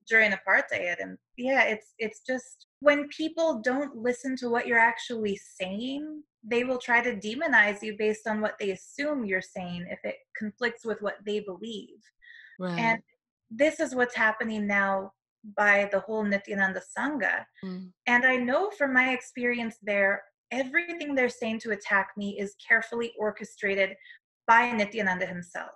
[0.08, 5.38] during apartheid and yeah it's it's just when people don't listen to what you're actually
[5.58, 9.98] saying they will try to demonize you based on what they assume you're saying if
[10.04, 12.00] it conflicts with what they believe
[12.60, 12.78] right.
[12.78, 13.02] and
[13.50, 15.10] this is what's happening now
[15.56, 17.88] by the whole nityananda sangha mm.
[18.06, 23.12] and i know from my experience there everything they're saying to attack me is carefully
[23.18, 23.94] orchestrated
[24.46, 25.72] by nityananda himself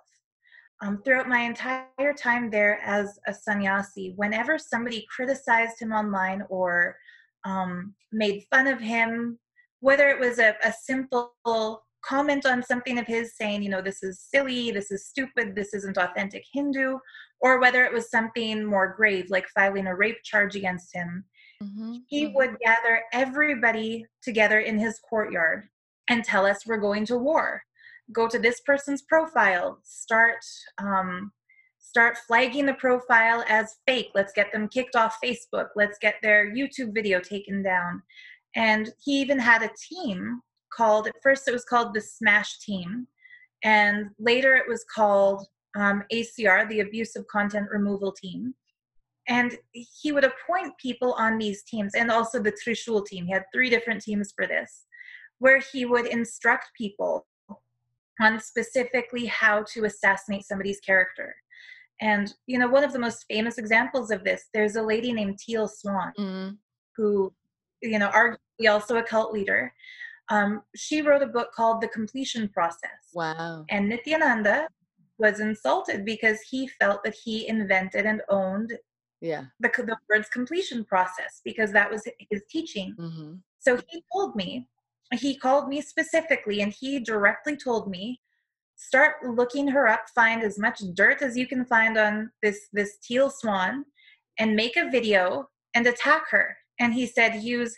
[0.81, 6.95] um, throughout my entire time there as a sannyasi, whenever somebody criticized him online or
[7.45, 9.37] um, made fun of him,
[9.81, 11.33] whether it was a, a simple
[12.01, 15.73] comment on something of his saying, you know, this is silly, this is stupid, this
[15.73, 16.97] isn't authentic Hindu,
[17.41, 21.25] or whether it was something more grave, like filing a rape charge against him,
[21.61, 21.97] mm-hmm.
[22.07, 22.35] he mm-hmm.
[22.35, 25.67] would gather everybody together in his courtyard
[26.09, 27.61] and tell us we're going to war.
[28.11, 30.43] Go to this person's profile, start
[30.79, 31.31] um,
[31.89, 34.11] start flagging the profile as fake.
[34.13, 35.69] Let's get them kicked off Facebook.
[35.75, 38.03] Let's get their YouTube video taken down.
[38.55, 40.41] And he even had a team
[40.71, 43.07] called, at first it was called the Smash Team,
[43.63, 48.53] and later it was called um, ACR, the Abusive Content Removal Team.
[49.27, 53.25] And he would appoint people on these teams and also the Trishul team.
[53.25, 54.85] He had three different teams for this,
[55.37, 57.27] where he would instruct people
[58.19, 61.35] on specifically how to assassinate somebody's character.
[62.01, 65.37] And, you know, one of the most famous examples of this, there's a lady named
[65.37, 66.57] Teal Swan, mm.
[66.95, 67.33] who,
[67.81, 69.73] you know, arguably also a cult leader.
[70.29, 73.11] Um, she wrote a book called The Completion Process.
[73.13, 73.65] Wow.
[73.69, 74.67] And Nityananda
[75.17, 78.77] was insulted because he felt that he invented and owned
[79.21, 79.45] yeah.
[79.59, 82.95] the, the words completion process because that was his teaching.
[82.97, 83.33] Mm-hmm.
[83.59, 84.67] So he told me,
[85.13, 88.19] he called me specifically and he directly told me
[88.75, 92.97] start looking her up find as much dirt as you can find on this this
[93.03, 93.83] teal swan
[94.39, 96.55] and make a video and attack her.
[96.79, 97.75] And he said use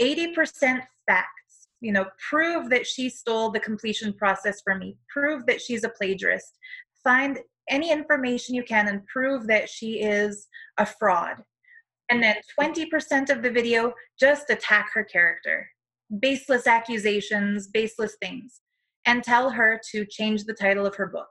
[0.00, 1.68] 80% facts.
[1.80, 4.96] You know prove that she stole the completion process from me.
[5.08, 6.56] Prove that she's a plagiarist.
[7.02, 10.46] Find any information you can and prove that she is
[10.78, 11.42] a fraud.
[12.08, 15.68] And then 20% of the video just attack her character
[16.20, 18.60] baseless accusations baseless things
[19.06, 21.28] and tell her to change the title of her book.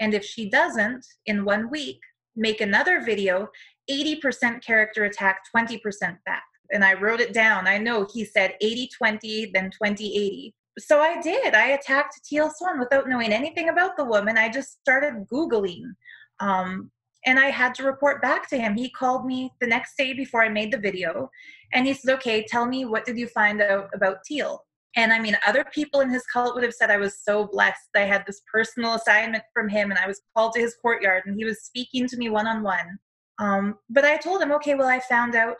[0.00, 1.98] And if she doesn't, in one week,
[2.36, 3.48] make another video
[3.90, 5.80] 80% character attack, 20%
[6.24, 6.42] fact.
[6.70, 7.66] And I wrote it down.
[7.66, 10.54] I know he said 80 20, then 20 80.
[10.78, 11.54] So I did.
[11.54, 14.38] I attacked Teal Swan without knowing anything about the woman.
[14.38, 15.82] I just started Googling.
[16.40, 16.90] Um,
[17.26, 18.74] and I had to report back to him.
[18.74, 21.30] He called me the next day before I made the video
[21.72, 24.64] and he said, Okay, tell me what did you find out about Teal?
[24.96, 27.90] And I mean, other people in his cult would have said I was so blessed.
[27.94, 31.36] I had this personal assignment from him and I was called to his courtyard and
[31.36, 32.98] he was speaking to me one on one.
[33.90, 35.56] But I told him, okay, well, I found out,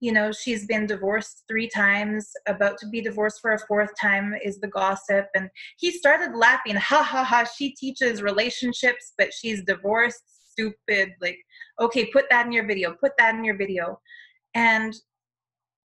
[0.00, 4.34] you know, she's been divorced three times, about to be divorced for a fourth time
[4.44, 5.28] is the gossip.
[5.34, 11.12] And he started laughing, ha ha ha, she teaches relationships, but she's divorced, stupid.
[11.20, 11.38] Like,
[11.80, 14.00] okay, put that in your video, put that in your video.
[14.54, 14.94] And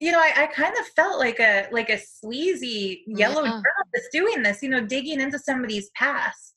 [0.00, 3.50] you know, I, I, kind of felt like a like a sleazy yellow yeah.
[3.50, 6.54] journalist doing this, you know, digging into somebody's past.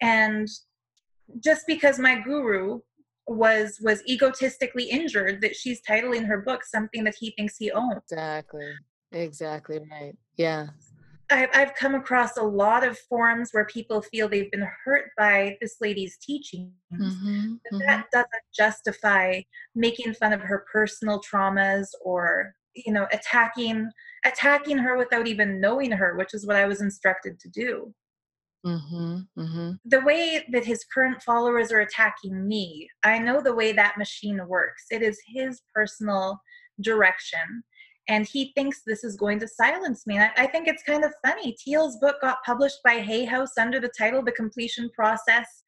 [0.00, 0.48] And
[1.38, 2.80] just because my guru
[3.28, 8.02] was was egotistically injured that she's titling her book something that he thinks he owns.
[8.10, 8.72] Exactly.
[9.12, 10.16] Exactly right.
[10.36, 10.68] Yeah.
[11.32, 15.56] I've, I've come across a lot of forums where people feel they've been hurt by
[15.60, 16.72] this lady's teachings.
[16.92, 17.86] Mm-hmm, but mm-hmm.
[17.86, 19.42] that doesn't justify
[19.74, 23.90] making fun of her personal traumas or you know attacking
[24.24, 27.94] attacking her without even knowing her which is what i was instructed to do
[28.64, 29.72] mm-hmm, mm-hmm.
[29.84, 34.40] the way that his current followers are attacking me i know the way that machine
[34.48, 36.40] works it is his personal
[36.80, 37.62] direction
[38.08, 40.16] and he thinks this is going to silence me.
[40.16, 41.56] And I, I, think it's kind of funny.
[41.58, 45.62] Teal's book got published by Hay House under the title The Completion Process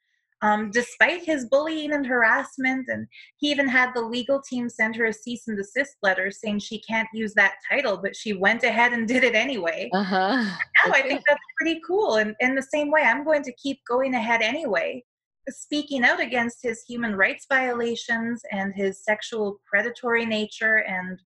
[0.44, 2.86] um, despite his bullying and harassment.
[2.88, 3.06] And
[3.38, 6.80] he even had the legal team send her a cease and desist letter saying she
[6.80, 9.88] can't use that title, but she went ahead and did it anyway.
[9.92, 10.44] Uh-huh.
[10.86, 12.16] Now I think that's pretty cool.
[12.16, 15.02] And in the same way, I'm going to keep going ahead anyway,
[15.48, 21.18] speaking out against his human rights violations and his sexual predatory nature and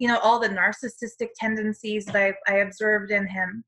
[0.00, 3.62] you know all the narcissistic tendencies that I, I observed in him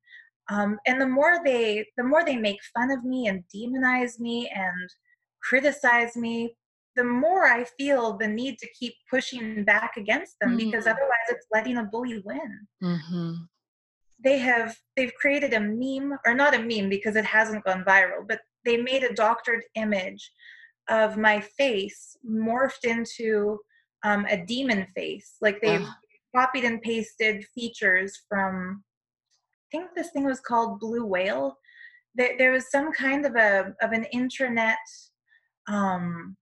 [0.50, 4.50] um, and the more they the more they make fun of me and demonize me
[4.52, 4.90] and
[5.42, 6.56] criticize me
[6.96, 10.70] the more i feel the need to keep pushing back against them mm-hmm.
[10.70, 13.34] because otherwise it's letting a bully win mm-hmm.
[14.24, 18.26] they have they've created a meme or not a meme because it hasn't gone viral
[18.26, 20.32] but they made a doctored image
[20.88, 23.58] of my face morphed into
[24.04, 25.92] um, a demon face like they've uh.
[26.34, 28.82] Copied and pasted features from
[29.72, 31.56] I think this thing was called Blue Whale.
[32.14, 34.74] There, there was some kind of a of an intranet
[35.66, 36.36] um,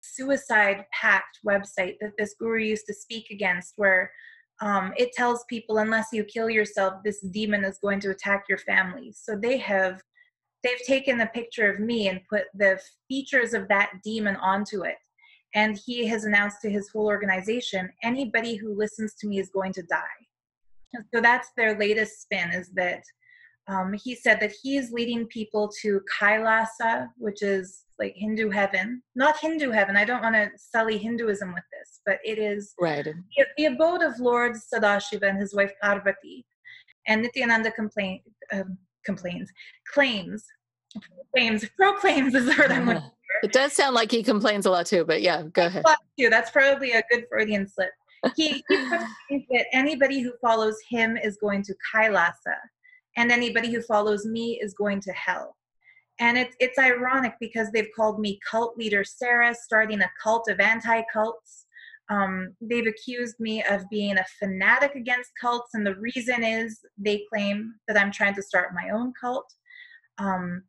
[0.00, 4.10] suicide pact website that this guru used to speak against, where
[4.60, 8.58] um, it tells people unless you kill yourself, this demon is going to attack your
[8.58, 9.12] family.
[9.14, 10.02] So they have
[10.62, 14.96] they've taken a picture of me and put the features of that demon onto it.
[15.54, 19.72] And he has announced to his whole organization anybody who listens to me is going
[19.74, 20.20] to die
[21.14, 23.02] so that's their latest spin is that
[23.68, 29.02] Um, he said that he's leading people to Kailasa, which is like Hindu heaven.
[29.14, 29.96] Not Hindu heaven.
[29.96, 33.04] I don't want to sully Hinduism with this, but it is right.
[33.04, 36.44] the, the abode of Lord Sadashiva and his wife Parvati.
[37.06, 38.20] And Nityananda complain,
[38.52, 39.48] um, complains,
[39.94, 40.44] claims,
[41.32, 43.10] claims, proclaims is the word I'm looking
[43.42, 45.84] It does sound like he complains a lot too, but yeah, go ahead.
[46.18, 46.30] Too.
[46.30, 47.90] That's probably a good Freudian slip.
[48.36, 48.76] He, he
[49.28, 52.56] thinks that anybody who follows him is going to Kailasa,
[53.16, 55.56] and anybody who follows me is going to hell.
[56.20, 60.60] And it's it's ironic because they've called me cult leader Sarah, starting a cult of
[60.60, 61.66] anti-cults.
[62.10, 67.24] Um, they've accused me of being a fanatic against cults, and the reason is they
[67.32, 69.46] claim that I'm trying to start my own cult.
[70.18, 70.64] Um,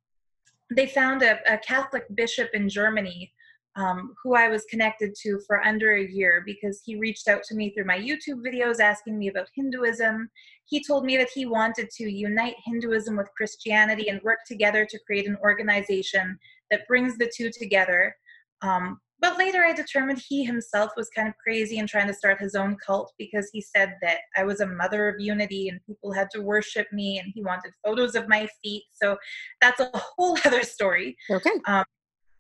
[0.76, 3.32] they found a, a, Catholic bishop in Germany
[3.76, 7.56] um, who I was connected to for under a year because he reached out to
[7.56, 10.30] me through my YouTube videos asking me about Hinduism.
[10.66, 15.00] He told me that he wanted to unite Hinduism with Christianity and work together to
[15.06, 16.38] create an organization
[16.70, 18.16] that brings the two together.
[18.62, 22.42] Um, but later I determined he himself was kind of crazy and trying to start
[22.42, 26.12] his own cult because he said that I was a mother of unity and people
[26.12, 28.84] had to worship me and he wanted photos of my feet.
[28.92, 29.16] So
[29.62, 31.16] that's a whole other story.
[31.32, 31.52] Okay.
[31.68, 31.86] Um,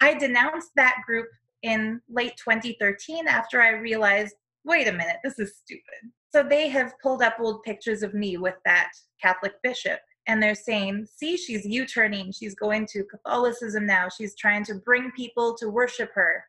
[0.01, 1.27] I denounced that group
[1.61, 6.11] in late 2013 after I realized wait a minute, this is stupid.
[6.33, 8.89] So they have pulled up old pictures of me with that
[9.21, 12.31] Catholic bishop and they're saying, see, she's U turning.
[12.31, 14.07] She's going to Catholicism now.
[14.09, 16.43] She's trying to bring people to worship her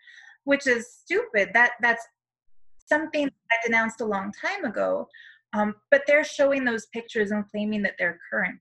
[0.45, 1.51] which is stupid.
[1.55, 2.07] That that's
[2.87, 5.09] something I denounced a long time ago.
[5.53, 8.59] Um, but they're showing those pictures and claiming that they're current.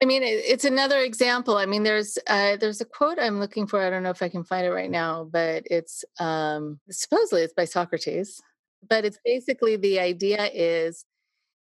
[0.00, 1.56] I mean, it's another example.
[1.56, 3.82] I mean, there's uh, there's a quote I'm looking for.
[3.82, 7.52] I don't know if I can find it right now, but it's um, supposedly it's
[7.52, 8.40] by Socrates.
[8.88, 11.04] But it's basically the idea is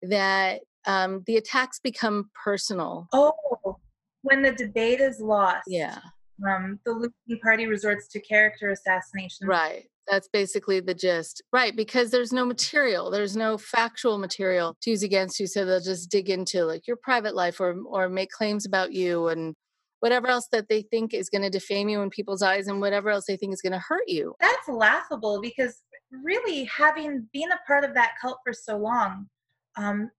[0.03, 3.09] that um, the attacks become personal.
[3.13, 3.79] Oh,
[4.23, 5.63] when the debate is lost.
[5.69, 5.99] Yeah
[6.47, 9.47] um, the losing party resorts to character assassination.
[9.47, 9.89] Right.
[10.09, 11.43] That's basically the gist.
[11.53, 11.75] Right.
[11.75, 15.47] Because there's no material, there's no factual material to use against you.
[15.47, 19.29] So they'll just dig into like your private life or, or make claims about you
[19.29, 19.55] and
[20.01, 23.09] whatever else that they think is going to defame you in people's eyes and whatever
[23.09, 24.35] else they think is going to hurt you.
[24.39, 25.81] That's laughable because
[26.23, 29.29] really having been a part of that cult for so long,
[29.77, 30.11] um,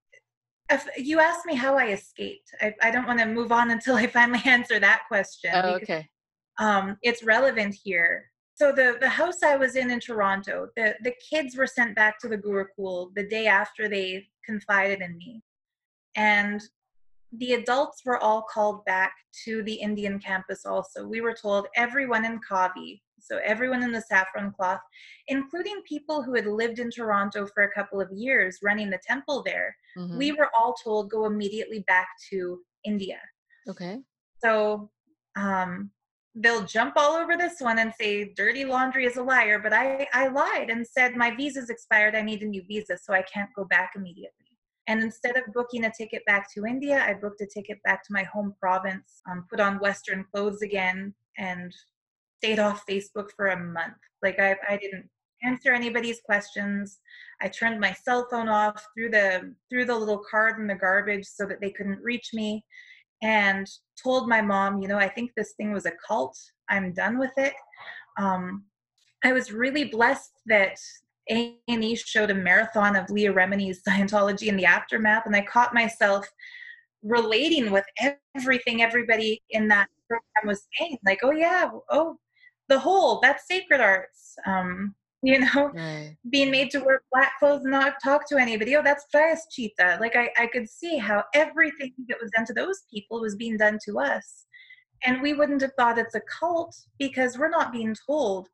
[0.70, 3.94] if you asked me how I escaped, I, I don't want to move on until
[3.94, 5.52] I finally answer that question.
[5.54, 6.08] Oh, okay.
[6.58, 8.30] Um, it's relevant here.
[8.54, 12.18] So the the house I was in in Toronto, the the kids were sent back
[12.20, 15.42] to the Gurukul the day after they confided in me,
[16.16, 16.62] and
[17.32, 19.12] the adults were all called back
[19.44, 20.64] to the Indian campus.
[20.64, 24.80] Also, we were told everyone in Kavi so everyone in the saffron cloth,
[25.28, 29.42] including people who had lived in Toronto for a couple of years running the temple
[29.44, 30.16] there, mm-hmm.
[30.16, 33.18] we were all told go immediately back to India.
[33.68, 33.98] Okay.
[34.42, 34.90] So
[35.36, 35.90] um,
[36.36, 40.06] they'll jump all over this one and say dirty laundry is a liar, but I,
[40.12, 42.14] I lied and said my visa's expired.
[42.14, 44.32] I need a new visa, so I can't go back immediately.
[44.86, 48.12] And instead of booking a ticket back to India, I booked a ticket back to
[48.12, 51.72] my home province, um, put on Western clothes again, and
[52.38, 53.96] stayed off Facebook for a month.
[54.22, 55.08] Like I, I didn't
[55.42, 57.00] answer anybody's questions.
[57.40, 61.26] I turned my cell phone off, threw the threw the little card in the garbage
[61.26, 62.64] so that they couldn't reach me,
[63.22, 63.66] and
[64.02, 66.36] told my mom, you know, I think this thing was a cult.
[66.68, 67.54] I'm done with it.
[68.18, 68.64] Um,
[69.24, 70.78] I was really blessed that
[71.30, 76.26] A&E showed a marathon of Leah Remini's Scientology in the aftermath, and I caught myself
[77.02, 77.84] relating with
[78.36, 80.98] everything everybody in that program was saying.
[81.04, 82.18] Like, oh yeah, oh
[82.68, 85.70] the whole that's sacred arts um you know?
[85.74, 86.16] Right.
[86.30, 88.76] being made to wear black clothes and not talk to anybody.
[88.76, 89.06] Oh that's
[89.50, 89.98] cheetah.
[90.00, 93.56] like I, I could see how everything that was done to those people was being
[93.56, 94.44] done to us.
[95.04, 98.48] And we wouldn't have thought it's a cult because we're not being told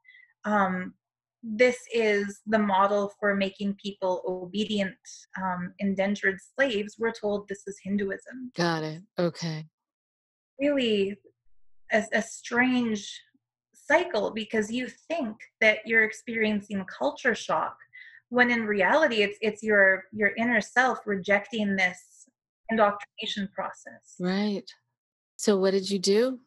[0.45, 0.95] um,
[1.43, 4.95] this is the model for making people obedient
[5.43, 6.97] um, indentured slaves.
[6.99, 8.53] We're told this is hinduism.
[8.57, 9.03] Got it.
[9.19, 9.67] Okay.
[10.61, 11.17] Really
[11.93, 13.21] a, a strange
[13.87, 17.77] cycle because you think that you're experiencing culture shock
[18.29, 22.27] when in reality it's it's your your inner self rejecting this
[22.71, 24.17] indoctrination process.
[24.19, 24.69] Right.
[25.37, 26.39] So what did you do?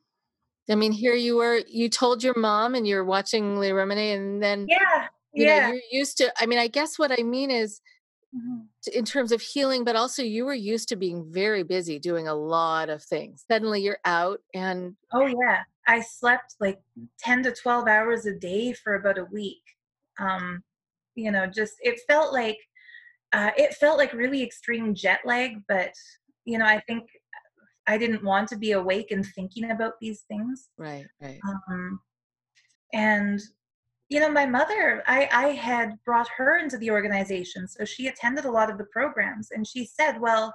[0.70, 4.42] I mean here you were you told your mom and you're watching Leah Remini and
[4.42, 5.60] then yeah you yeah.
[5.60, 7.82] know, you're used to i mean i guess what i mean is
[8.34, 8.62] mm-hmm.
[8.98, 12.34] in terms of healing but also you were used to being very busy doing a
[12.34, 13.44] lot of things.
[13.50, 16.80] Suddenly you're out and oh yeah I slept like
[17.20, 19.62] 10 to 12 hours a day for about a week.
[20.20, 20.64] Um,
[21.16, 22.58] you know, just it felt like
[23.34, 25.92] uh, it felt like really extreme jet lag, but
[26.46, 27.04] you know, I think
[27.88, 30.70] I didn't want to be awake and thinking about these things.
[30.78, 31.40] Right, right.
[31.48, 32.00] Um,
[32.94, 33.40] and
[34.10, 38.46] you know, my mother, I, I had brought her into the organization, so she attended
[38.46, 40.54] a lot of the programs, and she said, "Well,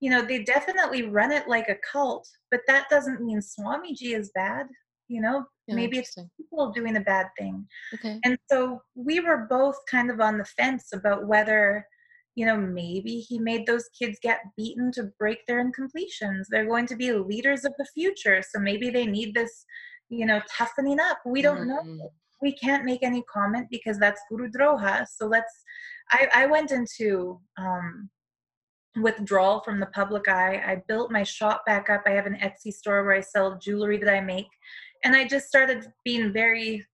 [0.00, 4.30] you know, they definitely run it like a cult, but that doesn't mean Swamiji is
[4.34, 4.66] bad.
[5.08, 8.20] You know, Yeah, maybe it's people doing a bad thing." Okay.
[8.24, 11.86] And so we were both kind of on the fence about whether,
[12.34, 16.44] you know, maybe he made those kids get beaten to break their incompletions.
[16.50, 18.42] They're going to be leaders of the future.
[18.42, 19.64] So maybe they need this,
[20.10, 21.18] you know, toughening up.
[21.26, 21.82] We don't know.
[21.82, 22.10] Mhm.
[22.40, 25.06] We can't make any comment because that's Guru Droha.
[25.08, 25.52] So let's,
[26.12, 28.08] I, I went into um,
[29.02, 30.62] withdrawal from the public eye.
[30.66, 32.02] I built my shop back up.
[32.06, 34.48] I have an Etsy store where I sell jewelry that I make.
[35.04, 36.84] And I just started being very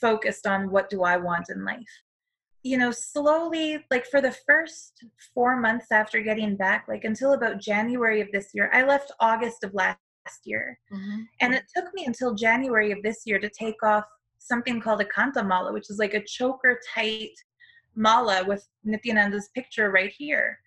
[0.00, 2.02] focused on what do I want in life.
[2.62, 5.04] You know, slowly, like for the first
[5.34, 9.64] four months after getting back, like until about January of this year, I left August
[9.64, 9.98] of last
[10.44, 10.78] year.
[10.92, 11.26] Mhm.
[11.40, 14.04] And it took me until January of this year to take off
[14.38, 17.34] something called a kanta mala, which is like a choker tight
[17.94, 20.58] mala with Nityananda's picture right here.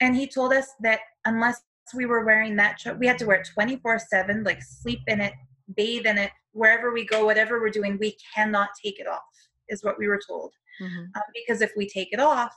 [0.00, 1.62] And he told us that unless
[1.94, 5.32] we were wearing that, we had to wear it 24 7, like sleep in it,
[5.76, 9.22] bathe in it, wherever we go, whatever we're doing, we cannot take it off,
[9.68, 10.52] is what we were told.
[10.80, 11.04] Mhm.
[11.14, 12.54] Um, because if we take it off,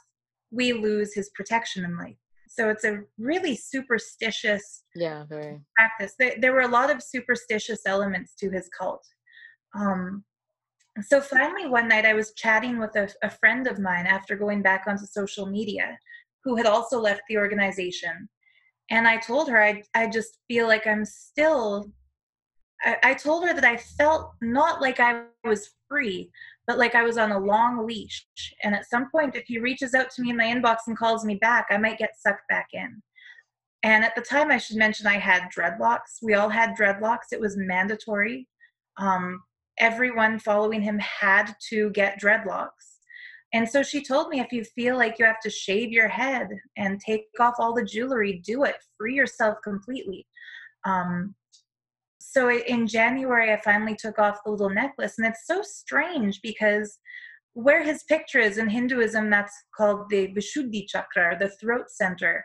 [0.51, 2.17] we lose his protection in life.
[2.47, 5.61] So it's a really superstitious Yeah, very.
[5.75, 6.15] practice.
[6.17, 9.05] There, there were a lot of superstitious elements to his cult.
[9.75, 10.25] Um,
[11.01, 14.61] so finally, one night I was chatting with a, a friend of mine after going
[14.63, 15.97] back onto social media
[16.43, 18.29] who had also left the organization.
[18.89, 21.91] And I told her I, I just feel like I'm still,
[22.81, 26.31] I, I told her that I felt not like I was free,
[26.65, 28.25] but like I was on a long leash.
[28.63, 31.25] And at some point, if he reaches out to me in my inbox and calls
[31.25, 33.01] me back, I might get sucked back in.
[33.83, 36.21] And at the time, I should mention I had dreadlocks.
[36.21, 37.31] We all had dreadlocks.
[37.31, 38.47] It was mandatory.
[38.97, 39.41] Um,
[39.77, 42.88] everyone following him had to get dreadlocks.
[43.54, 46.47] And so she told me if you feel like you have to shave your head
[46.78, 48.76] and take off all the jewelry, do it.
[48.97, 50.28] Free yourself completely.
[50.86, 51.36] Um,
[52.20, 55.16] so in January, I finally took off the little necklace.
[55.18, 57.00] And it's so strange because
[57.54, 62.43] where his picture is in Hinduism, that's called the Vishuddhi chakra, or the throat center.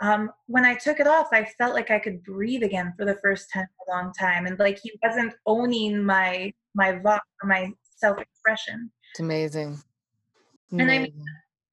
[0.00, 3.18] Um, when I took it off, I felt like I could breathe again for the
[3.22, 7.48] first time in a long time, and like he wasn't owning my my vox or
[7.48, 8.90] my self expression.
[9.12, 9.78] It's amazing.
[10.80, 11.24] And I mean-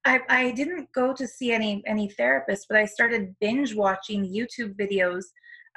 [0.04, 4.74] I, I didn't go to see any any therapist, but I started binge watching YouTube
[4.74, 5.24] videos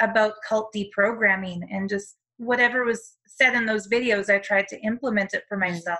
[0.01, 5.33] about cult deprogramming and just whatever was said in those videos, I tried to implement
[5.35, 5.99] it for myself.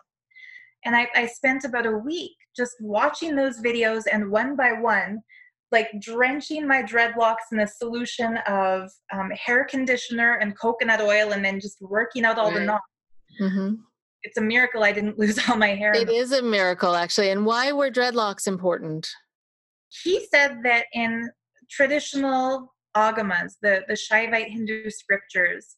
[0.86, 5.22] And I, I spent about a week just watching those videos and one by one,
[5.72, 11.46] like drenching my dreadlocks in a solution of um, hair conditioner and coconut oil, and
[11.46, 12.66] then just working out all the Right.
[12.66, 12.84] knots.
[13.42, 13.78] Mhm.
[14.26, 15.94] It's a miracle I didn't lose all my hair.
[15.94, 17.30] It is a miracle, actually.
[17.30, 19.08] And why were dreadlocks important?
[20.04, 21.30] he said that in
[21.70, 25.76] traditional agamas, the, the Shaivite Hindu scriptures,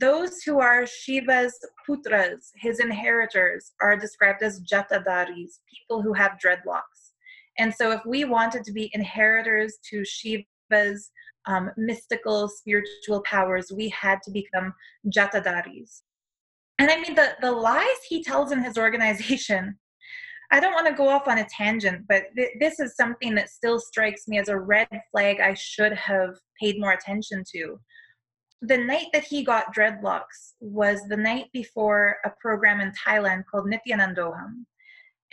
[0.00, 1.56] those who are Shiva's
[1.86, 7.12] putras, his inheritors, are described as jatadaris, people who have dreadlocks.
[7.58, 11.10] And so, if we wanted to be inheritors to Shiva's
[11.46, 14.74] um, mystical spiritual powers, we had to become
[15.06, 16.02] jatadaris.
[16.78, 19.78] And I mean, the, the lies he tells in his organization
[20.50, 23.50] I don't want to go off on a tangent, but th- this is something that
[23.50, 27.80] still strikes me as a red flag I should have paid more attention to.
[28.62, 33.66] The night that he got dreadlocks was the night before a program in Thailand called
[33.66, 34.66] Nityanandoham.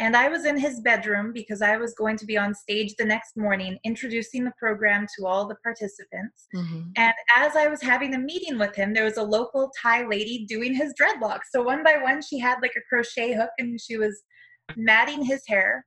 [0.03, 3.05] And I was in his bedroom because I was going to be on stage the
[3.05, 6.45] next morning introducing the program to all the participants.
[6.53, 6.91] Mhm.
[6.97, 10.45] And as I was having a meeting with him, there was a local Thai lady
[10.45, 11.47] doing his dreadlocks.
[11.51, 14.23] So one by one, she had like a crochet hook and she was
[14.75, 15.85] matting his hair.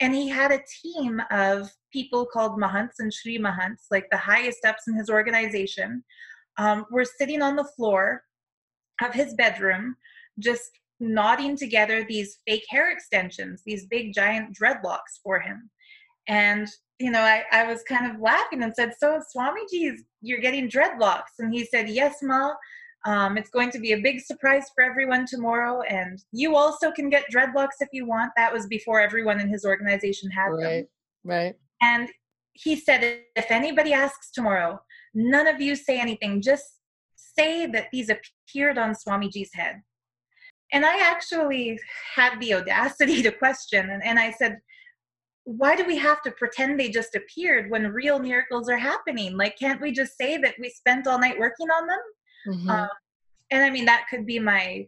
[0.00, 4.64] And he had a team of people called Mahants and Sri Mahants, like the highest
[4.64, 6.02] ups in his organization,
[6.56, 8.22] um, were sitting on the floor
[9.02, 9.96] of his bedroom,
[10.38, 10.70] just
[11.00, 15.70] knotting together these fake hair extensions, these big giant dreadlocks for him.
[16.28, 16.68] And
[16.98, 21.38] you know, I, I was kind of laughing and said, So, Swamiji's, you're getting dreadlocks.
[21.38, 22.52] And he said, Yes, Ma.
[23.06, 25.82] Um, it's going to be a big surprise for everyone tomorrow.
[25.82, 28.32] And you also can get dreadlocks if you want.
[28.36, 30.60] That was before everyone in his organization had them.
[30.60, 30.86] Right,
[31.24, 31.54] right.
[31.80, 32.08] And
[32.54, 34.80] he said, If anybody asks tomorrow,
[35.14, 36.42] none of you say anything.
[36.42, 36.64] Just
[37.14, 39.82] say that these appeared on Swamiji's head.
[40.72, 41.78] And I actually
[42.14, 43.90] had the audacity to question.
[43.90, 44.58] And, and I said,
[45.44, 49.36] why do we have to pretend they just appeared when real miracles are happening?
[49.36, 51.98] Like, can't we just say that we spent all night working on them?
[52.48, 52.70] Mm-hmm.
[52.70, 52.88] Um,
[53.50, 54.86] and I mean, that could be my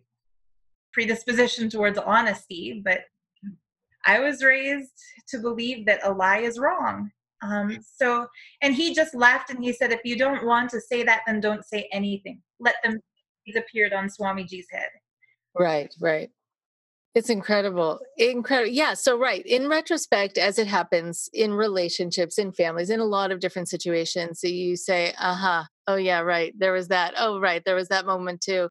[0.92, 3.00] predisposition towards honesty, but
[4.04, 4.92] I was raised
[5.28, 7.10] to believe that a lie is wrong.
[7.42, 8.26] Um, so,
[8.60, 11.40] and he just laughed and he said, if you don't want to say that, then
[11.40, 12.42] don't say anything.
[12.58, 13.00] Let them.
[13.56, 14.90] Appeared on Swamiji's head.
[15.58, 16.30] Right, right.
[17.14, 17.98] It's incredible.
[18.18, 18.72] Incredible.
[18.72, 18.94] Yeah.
[18.94, 19.44] So, right.
[19.44, 24.40] In retrospect, as it happens in relationships, in families, in a lot of different situations,
[24.40, 25.64] so you say, uh huh.
[25.88, 26.54] Oh, yeah, right.
[26.56, 27.14] There was that.
[27.18, 27.62] Oh, right.
[27.64, 28.68] There was that moment too.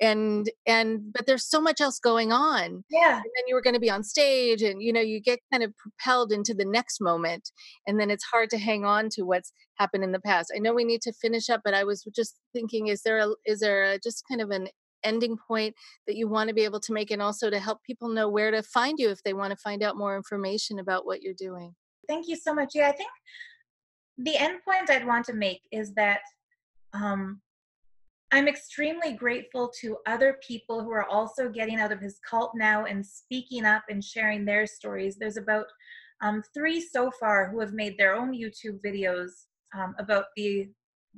[0.00, 2.84] And, and, but there's so much else going on.
[2.90, 3.16] Yeah.
[3.16, 5.64] And then you were going to be on stage and, you know, you get kind
[5.64, 7.50] of propelled into the next moment.
[7.86, 10.52] And then it's hard to hang on to what's happened in the past.
[10.54, 13.28] I know we need to finish up, but I was just thinking, is there a,
[13.44, 14.68] is there a, just kind of an
[15.04, 15.74] ending point
[16.06, 18.50] that you want to be able to make and also to help people know where
[18.50, 21.74] to find you if they want to find out more information about what you're doing.
[22.08, 22.70] Thank you so much.
[22.74, 23.10] Yeah i think
[24.18, 26.20] the end point i'd want to make is that
[26.92, 27.40] um,
[28.30, 32.84] i'm extremely grateful to other people who are also getting out of his cult now
[32.84, 35.16] and speaking up and sharing their stories.
[35.16, 35.66] There's about
[36.20, 39.30] um, three so far who have made their own youtube videos
[39.76, 40.68] um, about the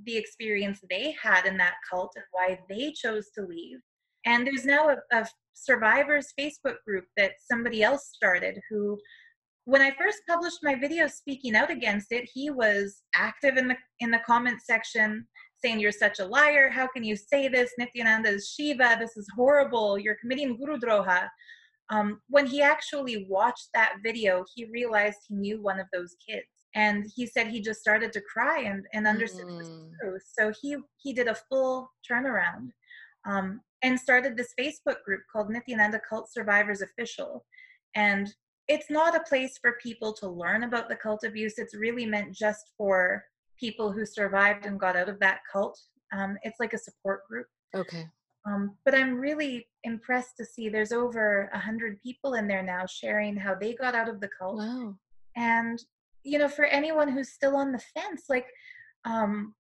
[0.04, 3.78] the experience they had in that cult and why they chose to leave.
[4.26, 8.98] And there's now a, a survivors Facebook group that somebody else started who
[9.66, 13.76] when I first published my video speaking out against it, he was active in the
[14.00, 15.26] in the comment section
[15.64, 16.68] saying you're such a liar.
[16.68, 17.70] How can you say this?
[17.78, 18.96] Nityananda is Shiva.
[19.00, 19.98] This is horrible.
[19.98, 21.28] You're committing guru droha.
[21.90, 26.46] Um, when he actually watched that video, he realized he knew one of those kids
[26.74, 29.58] and he said he just started to cry and, and understood mm.
[29.58, 30.22] the truth.
[30.38, 32.70] So he he did a full turnaround
[33.26, 37.44] um, and started this Facebook group called nithyananda Cult Survivors Official.
[37.94, 38.32] And
[38.66, 41.58] it's not a place for people to learn about the cult abuse.
[41.58, 43.22] It's really meant just for
[43.60, 45.78] people who survived and got out of that cult.
[46.12, 47.46] Um, it's like a support group.
[47.74, 48.06] Okay.
[48.46, 52.84] Um, but I'm really impressed to see there's over a hundred people in there now
[52.86, 54.58] sharing how they got out of the cult.
[54.58, 54.96] Wow.
[55.36, 55.78] And
[56.24, 58.46] you know, for anyone who's still on the fence, like,
[59.04, 59.54] um,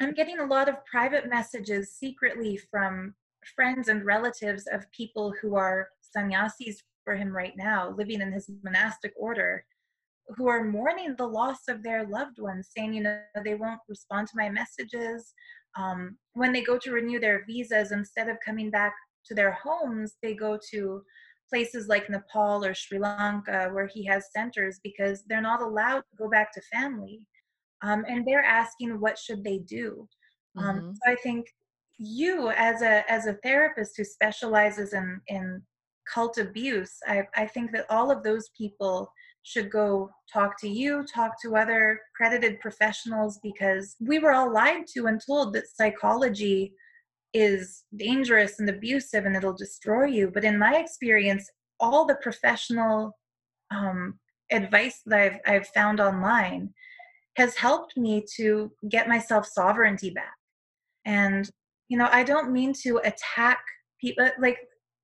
[0.00, 3.14] I'm getting a lot of private messages secretly from
[3.56, 8.48] friends and relatives of people who are sannyasis for him right now, living in his
[8.62, 9.64] monastic order,
[10.36, 14.28] who are mourning the loss of their loved ones, saying, you know, they won't respond
[14.28, 15.32] to my messages.
[15.76, 18.94] Um, when they go to renew their visas, instead of coming back
[19.26, 21.02] to their homes, they go to
[21.48, 26.16] places like Nepal or Sri Lanka where he has centers because they're not allowed to
[26.18, 27.20] go back to family.
[27.82, 30.08] Um, and they're asking what should they do.
[30.56, 30.90] Um, mm-hmm.
[30.92, 31.46] so I think
[31.98, 35.62] you as a as a therapist who specializes in in
[36.12, 41.04] cult abuse, I, I think that all of those people should go talk to you,
[41.04, 46.72] talk to other credited professionals because we were all lied to and told that psychology
[47.34, 50.30] is dangerous and abusive and it'll destroy you.
[50.32, 51.48] But in my experience,
[51.80, 53.16] all the professional
[53.70, 54.18] um,
[54.50, 56.72] advice that I've, I've found online
[57.36, 60.34] has helped me to get myself sovereignty back.
[61.04, 61.48] And,
[61.88, 63.60] you know, I don't mean to attack
[64.00, 64.28] people.
[64.38, 64.58] Like,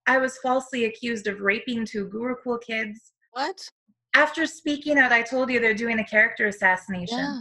[0.07, 3.13] I was falsely accused of raping two Gurukul kids.
[3.33, 3.69] What?
[4.15, 7.19] After speaking out, I told you they're doing a character assassination.
[7.19, 7.41] Yeah.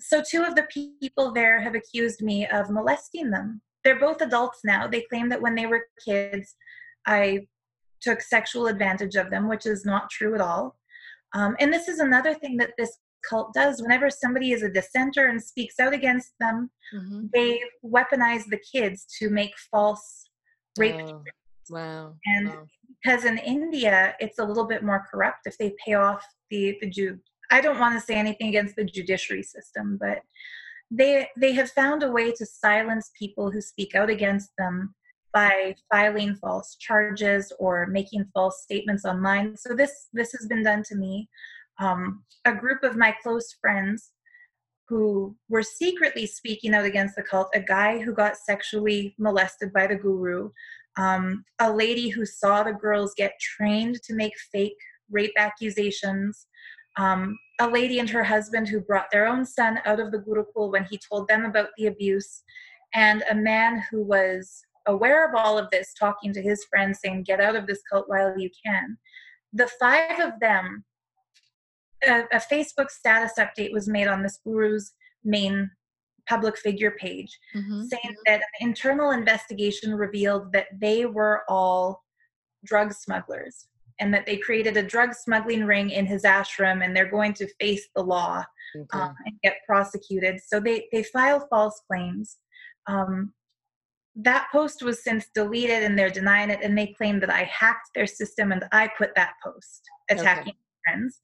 [0.00, 0.66] So, two of the
[1.00, 4.86] people there have accused me of molesting them they're both adults now.
[4.86, 6.56] They claim that when they were kids,
[7.06, 7.46] I
[8.00, 10.76] took sexual advantage of them, which is not true at all.
[11.34, 13.82] Um, and this is another thing that this cult does.
[13.82, 17.26] Whenever somebody is a dissenter and speaks out against them, mm-hmm.
[17.32, 20.28] they weaponize the kids to make false
[20.78, 21.00] rape.
[21.00, 21.22] Oh,
[21.70, 22.14] wow.
[22.26, 22.66] And wow.
[23.02, 26.88] because in India, it's a little bit more corrupt if they pay off the, the
[26.88, 27.18] Jew.
[27.50, 30.20] I don't want to say anything against the judiciary system, but
[30.90, 34.94] they they have found a way to silence people who speak out against them
[35.32, 39.56] by filing false charges or making false statements online.
[39.56, 41.28] So this this has been done to me.
[41.80, 44.12] Um, a group of my close friends
[44.88, 49.86] who were secretly speaking out against the cult, a guy who got sexually molested by
[49.86, 50.50] the guru,
[50.96, 54.76] um, a lady who saw the girls get trained to make fake
[55.10, 56.46] rape accusations,
[56.96, 60.72] um, a lady and her husband who brought their own son out of the Gurukul
[60.72, 62.42] when he told them about the abuse,
[62.94, 67.24] and a man who was aware of all of this, talking to his friends, saying,
[67.24, 68.96] Get out of this cult while you can.
[69.52, 70.84] The five of them,
[72.06, 74.92] a, a Facebook status update was made on this guru's
[75.24, 75.70] main
[76.28, 77.82] public figure page, mm-hmm.
[77.82, 82.02] saying that an internal investigation revealed that they were all
[82.64, 83.68] drug smugglers
[84.00, 87.48] and that they created a drug smuggling ring in his ashram and they're going to
[87.60, 88.44] face the law
[88.76, 88.98] Okay.
[88.98, 90.40] um, and get prosecuted.
[90.44, 92.38] So they, they file false claims.
[92.88, 93.32] Um,
[94.16, 97.90] that post was since deleted and they're denying it and they claim that I hacked
[97.94, 101.20] their system and I put that post attacking friends.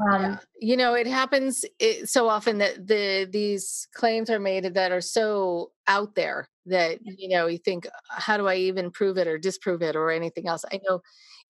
[0.00, 0.36] Um, Yeah.
[0.60, 5.00] You know, it happens it, so often that the these claims are made that are
[5.00, 9.38] so out there that you know you think, how do I even prove it or
[9.38, 10.64] disprove it or anything else?
[10.72, 11.00] I know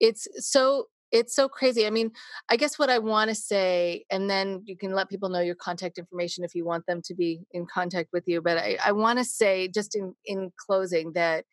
[0.00, 1.86] it's so it's so crazy.
[1.86, 2.12] I mean,
[2.48, 5.56] I guess what I want to say, and then you can let people know your
[5.56, 8.40] contact information if you want them to be in contact with you.
[8.40, 11.44] But I, I want to say, just in in closing, that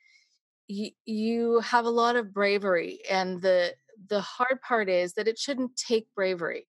[0.70, 3.76] y- you have a lot of bravery, and the
[4.10, 6.68] the hard part is that it shouldn't take bravery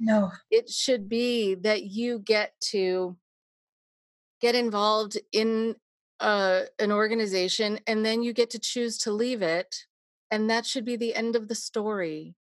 [0.00, 3.16] no, it should be that you get to
[4.40, 5.76] get involved in
[6.20, 9.86] uh, an organization and then you get to choose to leave it
[10.30, 12.34] and that should be the end of the story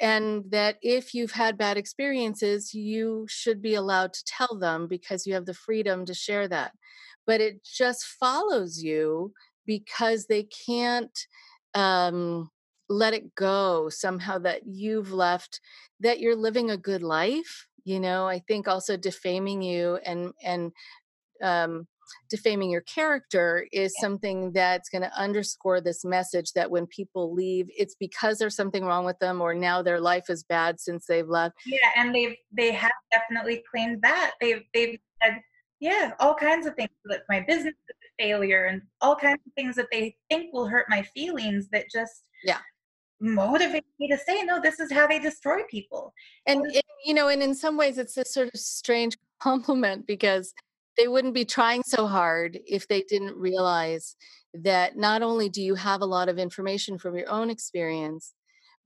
[0.00, 5.26] and that if you've had bad experiences you should be allowed to tell them because
[5.26, 6.72] you have the freedom to share that
[7.26, 9.32] but it just follows you
[9.66, 11.26] because they can't
[11.74, 12.50] um,
[12.88, 15.60] let it go somehow that you've left
[16.00, 20.72] that you're living a good life you know i think also defaming you and and
[21.42, 21.86] um,
[22.30, 27.66] defaming your character is something that's going to underscore this message that when people leave
[27.76, 31.28] it's because there's something wrong with them or now their life is bad since they've
[31.28, 35.40] left yeah, and they've they have definitely claimed that they've they've said
[35.80, 39.52] yeah all kinds of things that my business is a failure and all kinds of
[39.54, 42.58] things that they think will hurt my feelings that just Yeah.
[43.20, 44.60] motivate me to say no.
[44.60, 46.12] This is how they destroy people.
[46.46, 50.52] and, and you know and in some ways it's this sort of strange compliment because
[50.96, 54.16] they wouldn't be trying so hard if they didn't realize
[54.54, 58.34] that not only do you have a lot of information from your own experience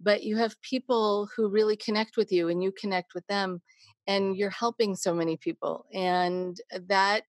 [0.01, 3.63] but you have people who really connect with you and you connect with them
[4.07, 7.23] and you're helping so many people and that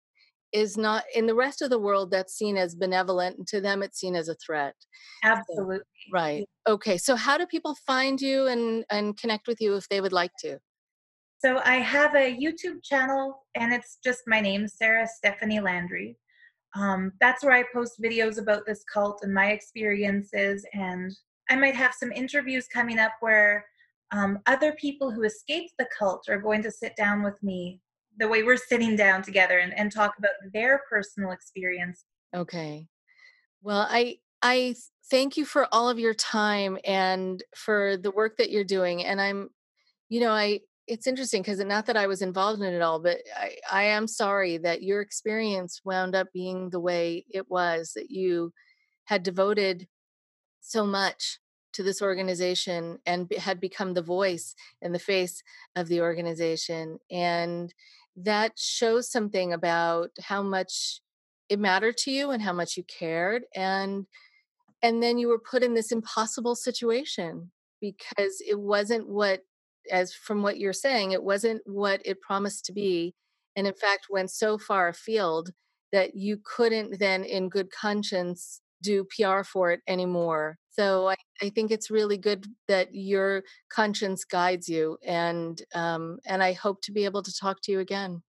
[0.53, 3.83] is not in the rest of the world that's seen as benevolent and to them
[3.83, 4.75] it's seen as a threat.
[5.23, 5.79] Absolutely.
[6.11, 6.45] right.
[6.67, 10.13] Okay so how do people find you and and connect with you if they would
[10.13, 10.59] like to
[11.39, 16.17] So I have a YouTube channel, and it's just my name, Sarah Stephanie Landry.
[16.75, 21.11] Um, that's where I post videos about this cult and my experiences, and
[21.49, 23.65] I might have some interviews coming up where
[24.11, 27.81] um, other people who escaped the cult are going to sit down with me,
[28.17, 32.05] the way we're sitting down together, and, and talk about their personal experience.
[32.35, 32.87] Okay.
[33.61, 34.75] Well, I I
[35.09, 39.03] thank you for all of your time and for the work that you're doing.
[39.03, 39.49] And I'm,
[40.09, 43.17] you know, I it's interesting because not that I was involved in it all, but
[43.35, 48.09] I, I am sorry that your experience wound up being the way it was, that
[48.09, 48.53] you
[49.05, 49.87] had devoted
[50.61, 51.39] so much
[51.73, 55.43] to this organization and had become the voice and the face
[55.75, 56.99] of the organization.
[57.11, 57.73] And
[58.15, 61.01] that shows something about how much
[61.49, 63.43] it mattered to you and how much you cared.
[63.55, 64.05] And
[64.83, 69.41] and then you were put in this impossible situation because it wasn't what
[69.91, 73.13] as from what you're saying it wasn't what it promised to be
[73.55, 75.51] and in fact went so far afield
[75.91, 81.49] that you couldn't then in good conscience do pr for it anymore so i, I
[81.49, 86.91] think it's really good that your conscience guides you and um, and i hope to
[86.91, 88.21] be able to talk to you again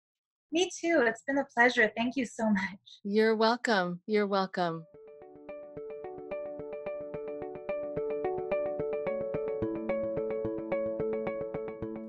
[0.50, 1.04] Me too.
[1.06, 1.92] It's been a pleasure.
[1.94, 2.80] Thank you so much.
[3.04, 4.84] you're welcome you're welcome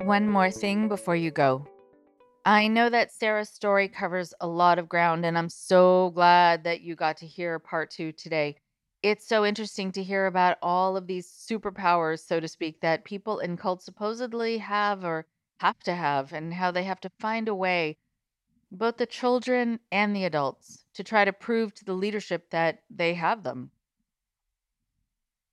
[0.10, 1.68] One more thing before you go.
[2.44, 6.82] I know that Sarah's story covers a lot of ground, and I'm so glad that
[6.82, 8.56] you got to hear part two today.
[9.04, 13.38] It's so interesting to hear about all of these superpowers, so to speak, that people
[13.38, 15.28] in cults supposedly have or
[15.60, 18.00] have to have, and how they have to find a way,
[18.72, 23.14] both the children and the adults, to try to prove to the leadership that they
[23.14, 23.70] have them.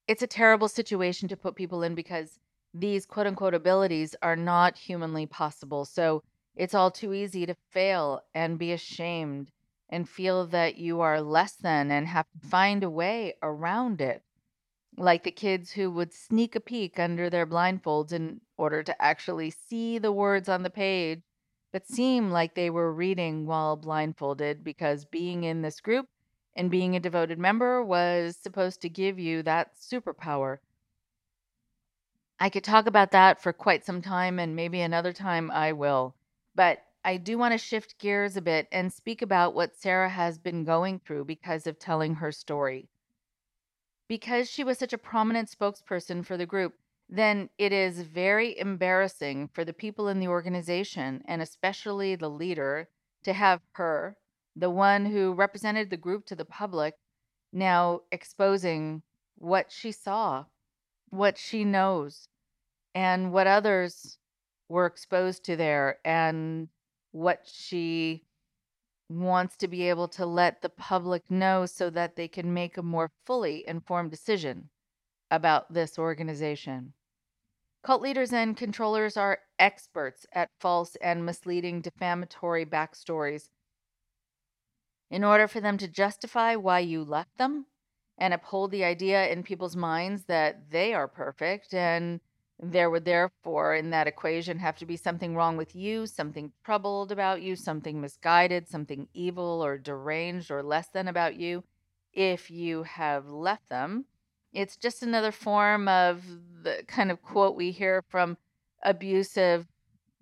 [0.08, 2.38] It's a terrible situation to put people in because
[2.78, 5.84] these quote unquote abilities are not humanly possible.
[5.84, 6.22] So
[6.54, 9.50] it's all too easy to fail and be ashamed
[9.88, 14.22] and feel that you are less than and have to find a way around it.
[14.96, 19.50] Like the kids who would sneak a peek under their blindfolds in order to actually
[19.50, 21.20] see the words on the page,
[21.72, 26.06] but seem like they were reading while blindfolded because being in this group
[26.56, 30.58] and being a devoted member was supposed to give you that superpower.
[32.40, 36.16] I could talk about that for quite some time, and maybe another time I will.
[36.54, 40.38] But I do want to shift gears a bit and speak about what Sarah has
[40.38, 42.88] been going through because of telling her story.
[44.08, 46.74] because she was such a prominent spokesperson for the group,
[47.08, 52.88] then it is very embarrassing for the people in the organization and especially the leader
[53.24, 54.16] to have her,
[54.56, 56.94] the one who represented the group to the public,
[57.52, 59.02] now exposing
[59.36, 60.44] what she saw,
[61.10, 62.28] what she knows,
[62.94, 64.18] and what others
[64.68, 66.68] were exposed to there, and
[67.12, 68.22] what she
[69.08, 72.82] wants to be able to let the public know so that they can make a
[72.82, 74.68] more fully informed decision
[75.30, 76.92] about this organization.
[77.84, 83.48] Cult leaders and controllers are experts at false and misleading defamatory backstories.
[85.08, 87.66] In order for them to justify why you left them
[88.18, 92.20] and uphold the idea in people's minds that they are perfect and
[92.58, 97.12] there would therefore, in that equation, have to be something wrong with you, something troubled
[97.12, 101.62] about you, something misguided, something evil or deranged or less than about you
[102.14, 104.06] if you have left them.
[104.54, 106.24] It's just another form of
[106.62, 108.38] the kind of quote we hear from
[108.82, 109.66] abusive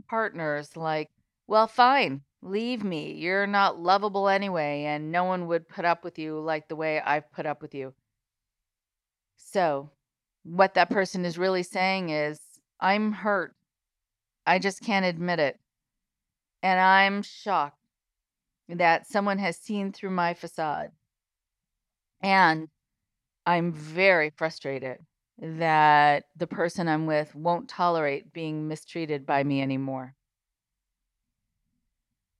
[0.09, 1.11] partners like,
[1.47, 3.12] well, fine, leave me.
[3.12, 7.01] You're not lovable anyway, and no one would put up with you like the way
[7.01, 7.95] I've put up with you.
[9.36, 9.90] So,
[10.45, 12.40] what that person is really saying is,
[12.80, 13.55] I'm hurt.
[14.47, 15.59] I just can't admit it.
[16.62, 17.78] And I'm shocked
[18.68, 20.90] that someone has seen through my facade.
[22.22, 22.68] And
[23.47, 24.99] I'm very frustrated
[25.38, 30.14] that the person I'm with won't tolerate being mistreated by me anymore.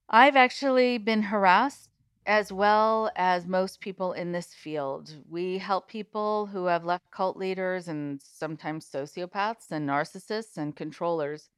[0.09, 1.89] I've actually been harassed
[2.25, 5.13] as well as most people in this field.
[5.29, 11.49] We help people who have left cult leaders and sometimes sociopaths and narcissists and controllers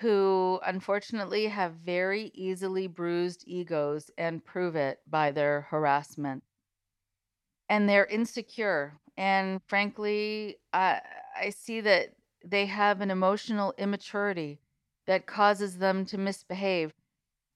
[0.00, 6.42] who unfortunately have very easily bruised egos and prove it by their harassment.
[7.68, 8.98] And they're insecure.
[9.16, 11.00] And frankly, I,
[11.38, 12.14] I see that
[12.44, 14.60] they have an emotional immaturity
[15.06, 16.92] that causes them to misbehave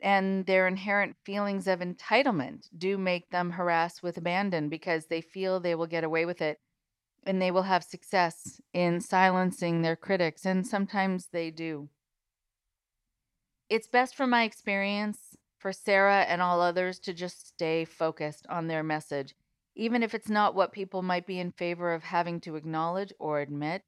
[0.05, 5.59] and their inherent feelings of entitlement do make them harass with abandon because they feel
[5.59, 6.61] they will get away with it
[7.27, 11.89] and they will have success in silencing their critics, and sometimes they do.
[13.71, 15.19] It's best from my experience
[15.57, 19.35] for Sarah and all others to just stay focused on their message,
[19.75, 23.41] even if it's not what people might be in favor of having to acknowledge or
[23.41, 23.81] admit.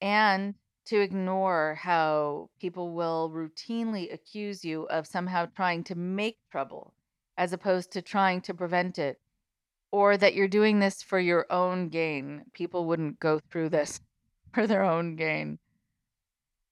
[0.00, 0.54] And
[0.90, 6.92] to ignore how people will routinely accuse you of somehow trying to make trouble
[7.38, 9.20] as opposed to trying to prevent it,
[9.92, 12.42] or that you're doing this for your own gain.
[12.54, 14.00] People wouldn't go through this
[14.52, 15.60] for their own gain.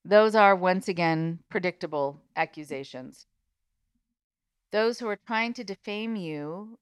[0.03, 3.25] Those are, once again, predictable accusations.
[4.73, 6.77] Those who are trying to defame you,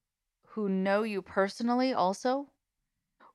[0.47, 2.47] who know you personally also,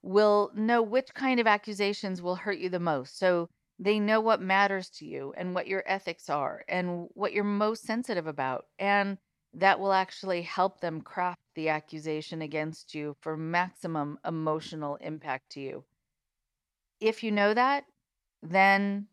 [0.02, 3.16] will know which kind of accusations will hurt you the most.
[3.16, 3.48] So
[3.82, 7.82] they know what matters to you and what your ethics are and what you're most
[7.82, 8.66] sensitive about.
[8.78, 9.18] And
[9.54, 15.60] that will actually help them craft the accusation against you for maximum emotional impact to
[15.60, 15.84] you.
[17.00, 17.84] If you know that,
[18.40, 19.08] then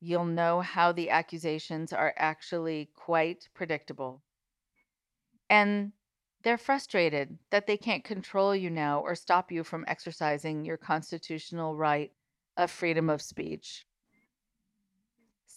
[0.00, 4.22] you'll know how the accusations are actually quite predictable.
[5.48, 5.92] And
[6.42, 11.76] they're frustrated that they can't control you now or stop you from exercising your constitutional
[11.76, 12.10] right
[12.56, 13.86] of freedom of speech.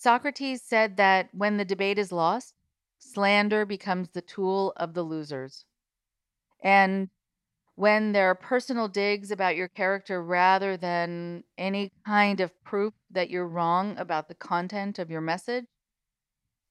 [0.01, 2.55] Socrates said that when the debate is lost,
[2.97, 5.63] slander becomes the tool of the losers.
[6.63, 7.09] And
[7.75, 13.29] when there are personal digs about your character rather than any kind of proof that
[13.29, 15.65] you're wrong about the content of your message,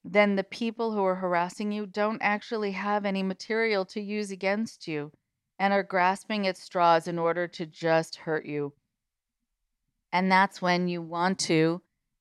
[0.02, 4.88] then the people who are harassing you don't actually have any material to use against
[4.88, 5.12] you
[5.56, 8.72] and are grasping at straws in order to just hurt you.
[10.12, 11.80] And that's when you want to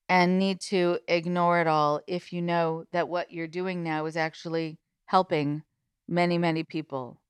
[0.10, 4.18] and need to ignore it all if you know that what you're doing now is
[4.18, 5.64] actually helping
[6.08, 7.22] many, many people.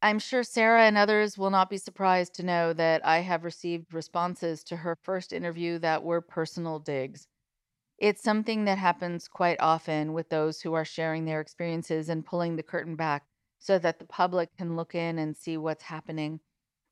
[0.00, 3.94] I'm sure Sarah and others will not be surprised to know that I have received
[3.94, 7.28] responses to her first interview that were personal digs.
[7.98, 12.56] It's something that happens quite often with those who are sharing their experiences and pulling
[12.56, 13.26] the curtain back
[13.58, 16.40] so that the public can look in and see what's happening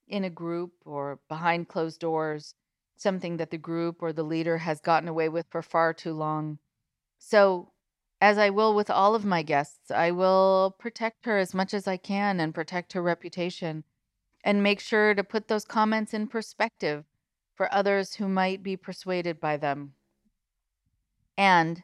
[0.09, 2.55] in a group or behind closed doors
[3.01, 6.59] something that the group or the leader has gotten away with for far too long.
[7.19, 7.73] So,
[8.21, 11.89] as I will with all of my guests, I will protect her as much as
[11.89, 13.85] I can and protect her reputation
[14.45, 17.05] and make sure to put those comments in perspective
[17.55, 19.95] for others who might be persuaded by them.
[21.37, 21.83] And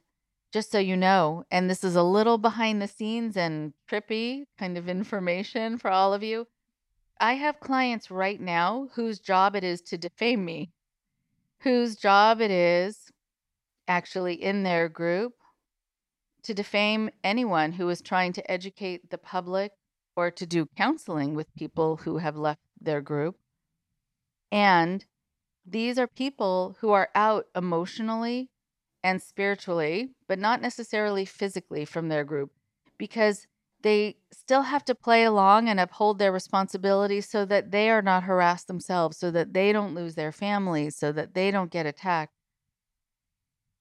[0.53, 4.79] just so you know, and this is a little behind the scenes and trippy kind
[4.79, 6.47] of information for all of you,
[7.19, 10.73] I have clients right now whose job it is to defame me,
[11.61, 13.11] whose job it is
[13.89, 15.35] actually in their group
[16.43, 19.73] to defame anyone who is trying to educate the public
[20.17, 23.37] or to do counseling with people who have left their group.
[24.53, 25.05] And
[25.65, 28.51] these are people who are out emotionally
[29.03, 32.53] and spiritually, but not necessarily physically from their group
[32.99, 33.47] because
[33.87, 38.25] they still have to play along and uphold their responsibilities so that they are not
[38.25, 42.33] harassed themselves, so that they don't lose their families, so that they don't get attacked.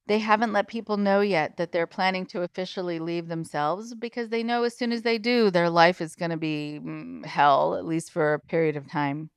[0.05, 4.43] They haven't let people know yet that they're planning to officially leave themselves because they
[4.43, 7.83] know as soon as they do, their life is going to be mm, hell, at
[7.83, 9.31] least for a period of time.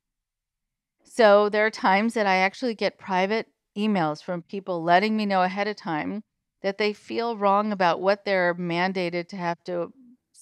[1.03, 5.43] So there are times that I actually get private emails from people letting me know
[5.43, 6.25] ahead of time
[6.61, 9.93] that they feel wrong about what they're mandated to have to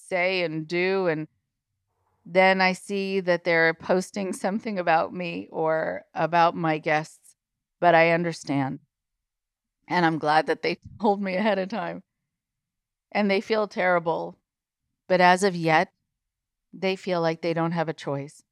[0.07, 1.07] say and do.
[1.07, 1.27] And
[2.25, 7.35] then I see that they're posting something about me or about my guests,
[7.79, 8.79] but I understand.
[9.87, 12.03] And I'm glad that they told me ahead of time.
[13.11, 14.37] And they feel terrible.
[15.07, 15.91] But as of yet,
[16.73, 18.43] they feel like they don't have a choice.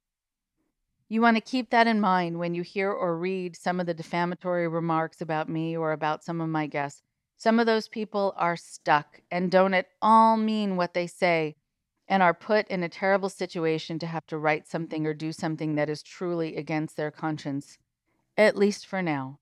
[1.07, 3.93] You want to keep that in mind when you hear or read some of the
[3.93, 7.03] defamatory remarks about me or about some of my guests.
[7.37, 11.55] Some of those people are stuck and don't at all mean what they say
[12.07, 15.75] and are put in a terrible situation to have to write something or do something
[15.75, 17.77] that is truly against their conscience,
[18.37, 19.39] at least for now.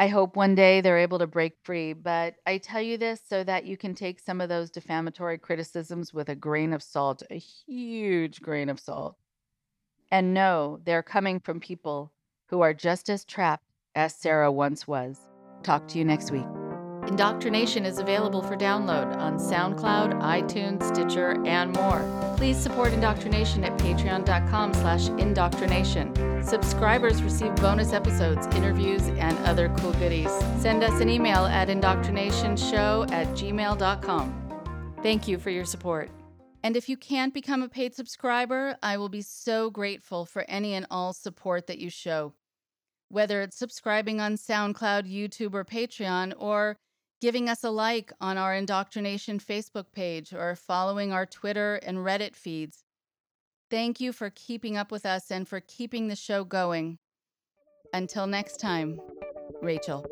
[0.00, 3.42] I hope one day they're able to break free, but I tell you this so
[3.42, 7.38] that you can take some of those defamatory criticisms with a grain of salt, a
[7.38, 9.16] huge grain of salt,
[10.08, 12.12] and know they're coming from people
[12.46, 13.64] who are just as trapped
[13.96, 15.27] as Sarah once was.
[15.62, 16.46] Talk to you next week.
[17.08, 22.04] Indoctrination is available for download on SoundCloud, iTunes, Stitcher, and more.
[22.36, 26.14] Please support Indoctrination at patreon.com slash indoctrination.
[26.44, 30.30] Subscribers receive bonus episodes, interviews, and other cool goodies.
[30.60, 34.94] Send us an email at indoctrinationshow at gmail.com.
[35.02, 36.10] Thank you for your support.
[36.62, 40.74] And if you can't become a paid subscriber, I will be so grateful for any
[40.74, 42.34] and all support that you show.
[43.08, 46.76] Whether it's subscribing on SoundCloud, YouTube, or Patreon, or
[47.20, 52.36] giving us a like on our indoctrination Facebook page or following our Twitter and Reddit
[52.36, 52.84] feeds.
[53.70, 56.98] Thank you for keeping up with us and for keeping the show going.
[57.92, 59.00] Until next time,
[59.62, 60.06] Rachel.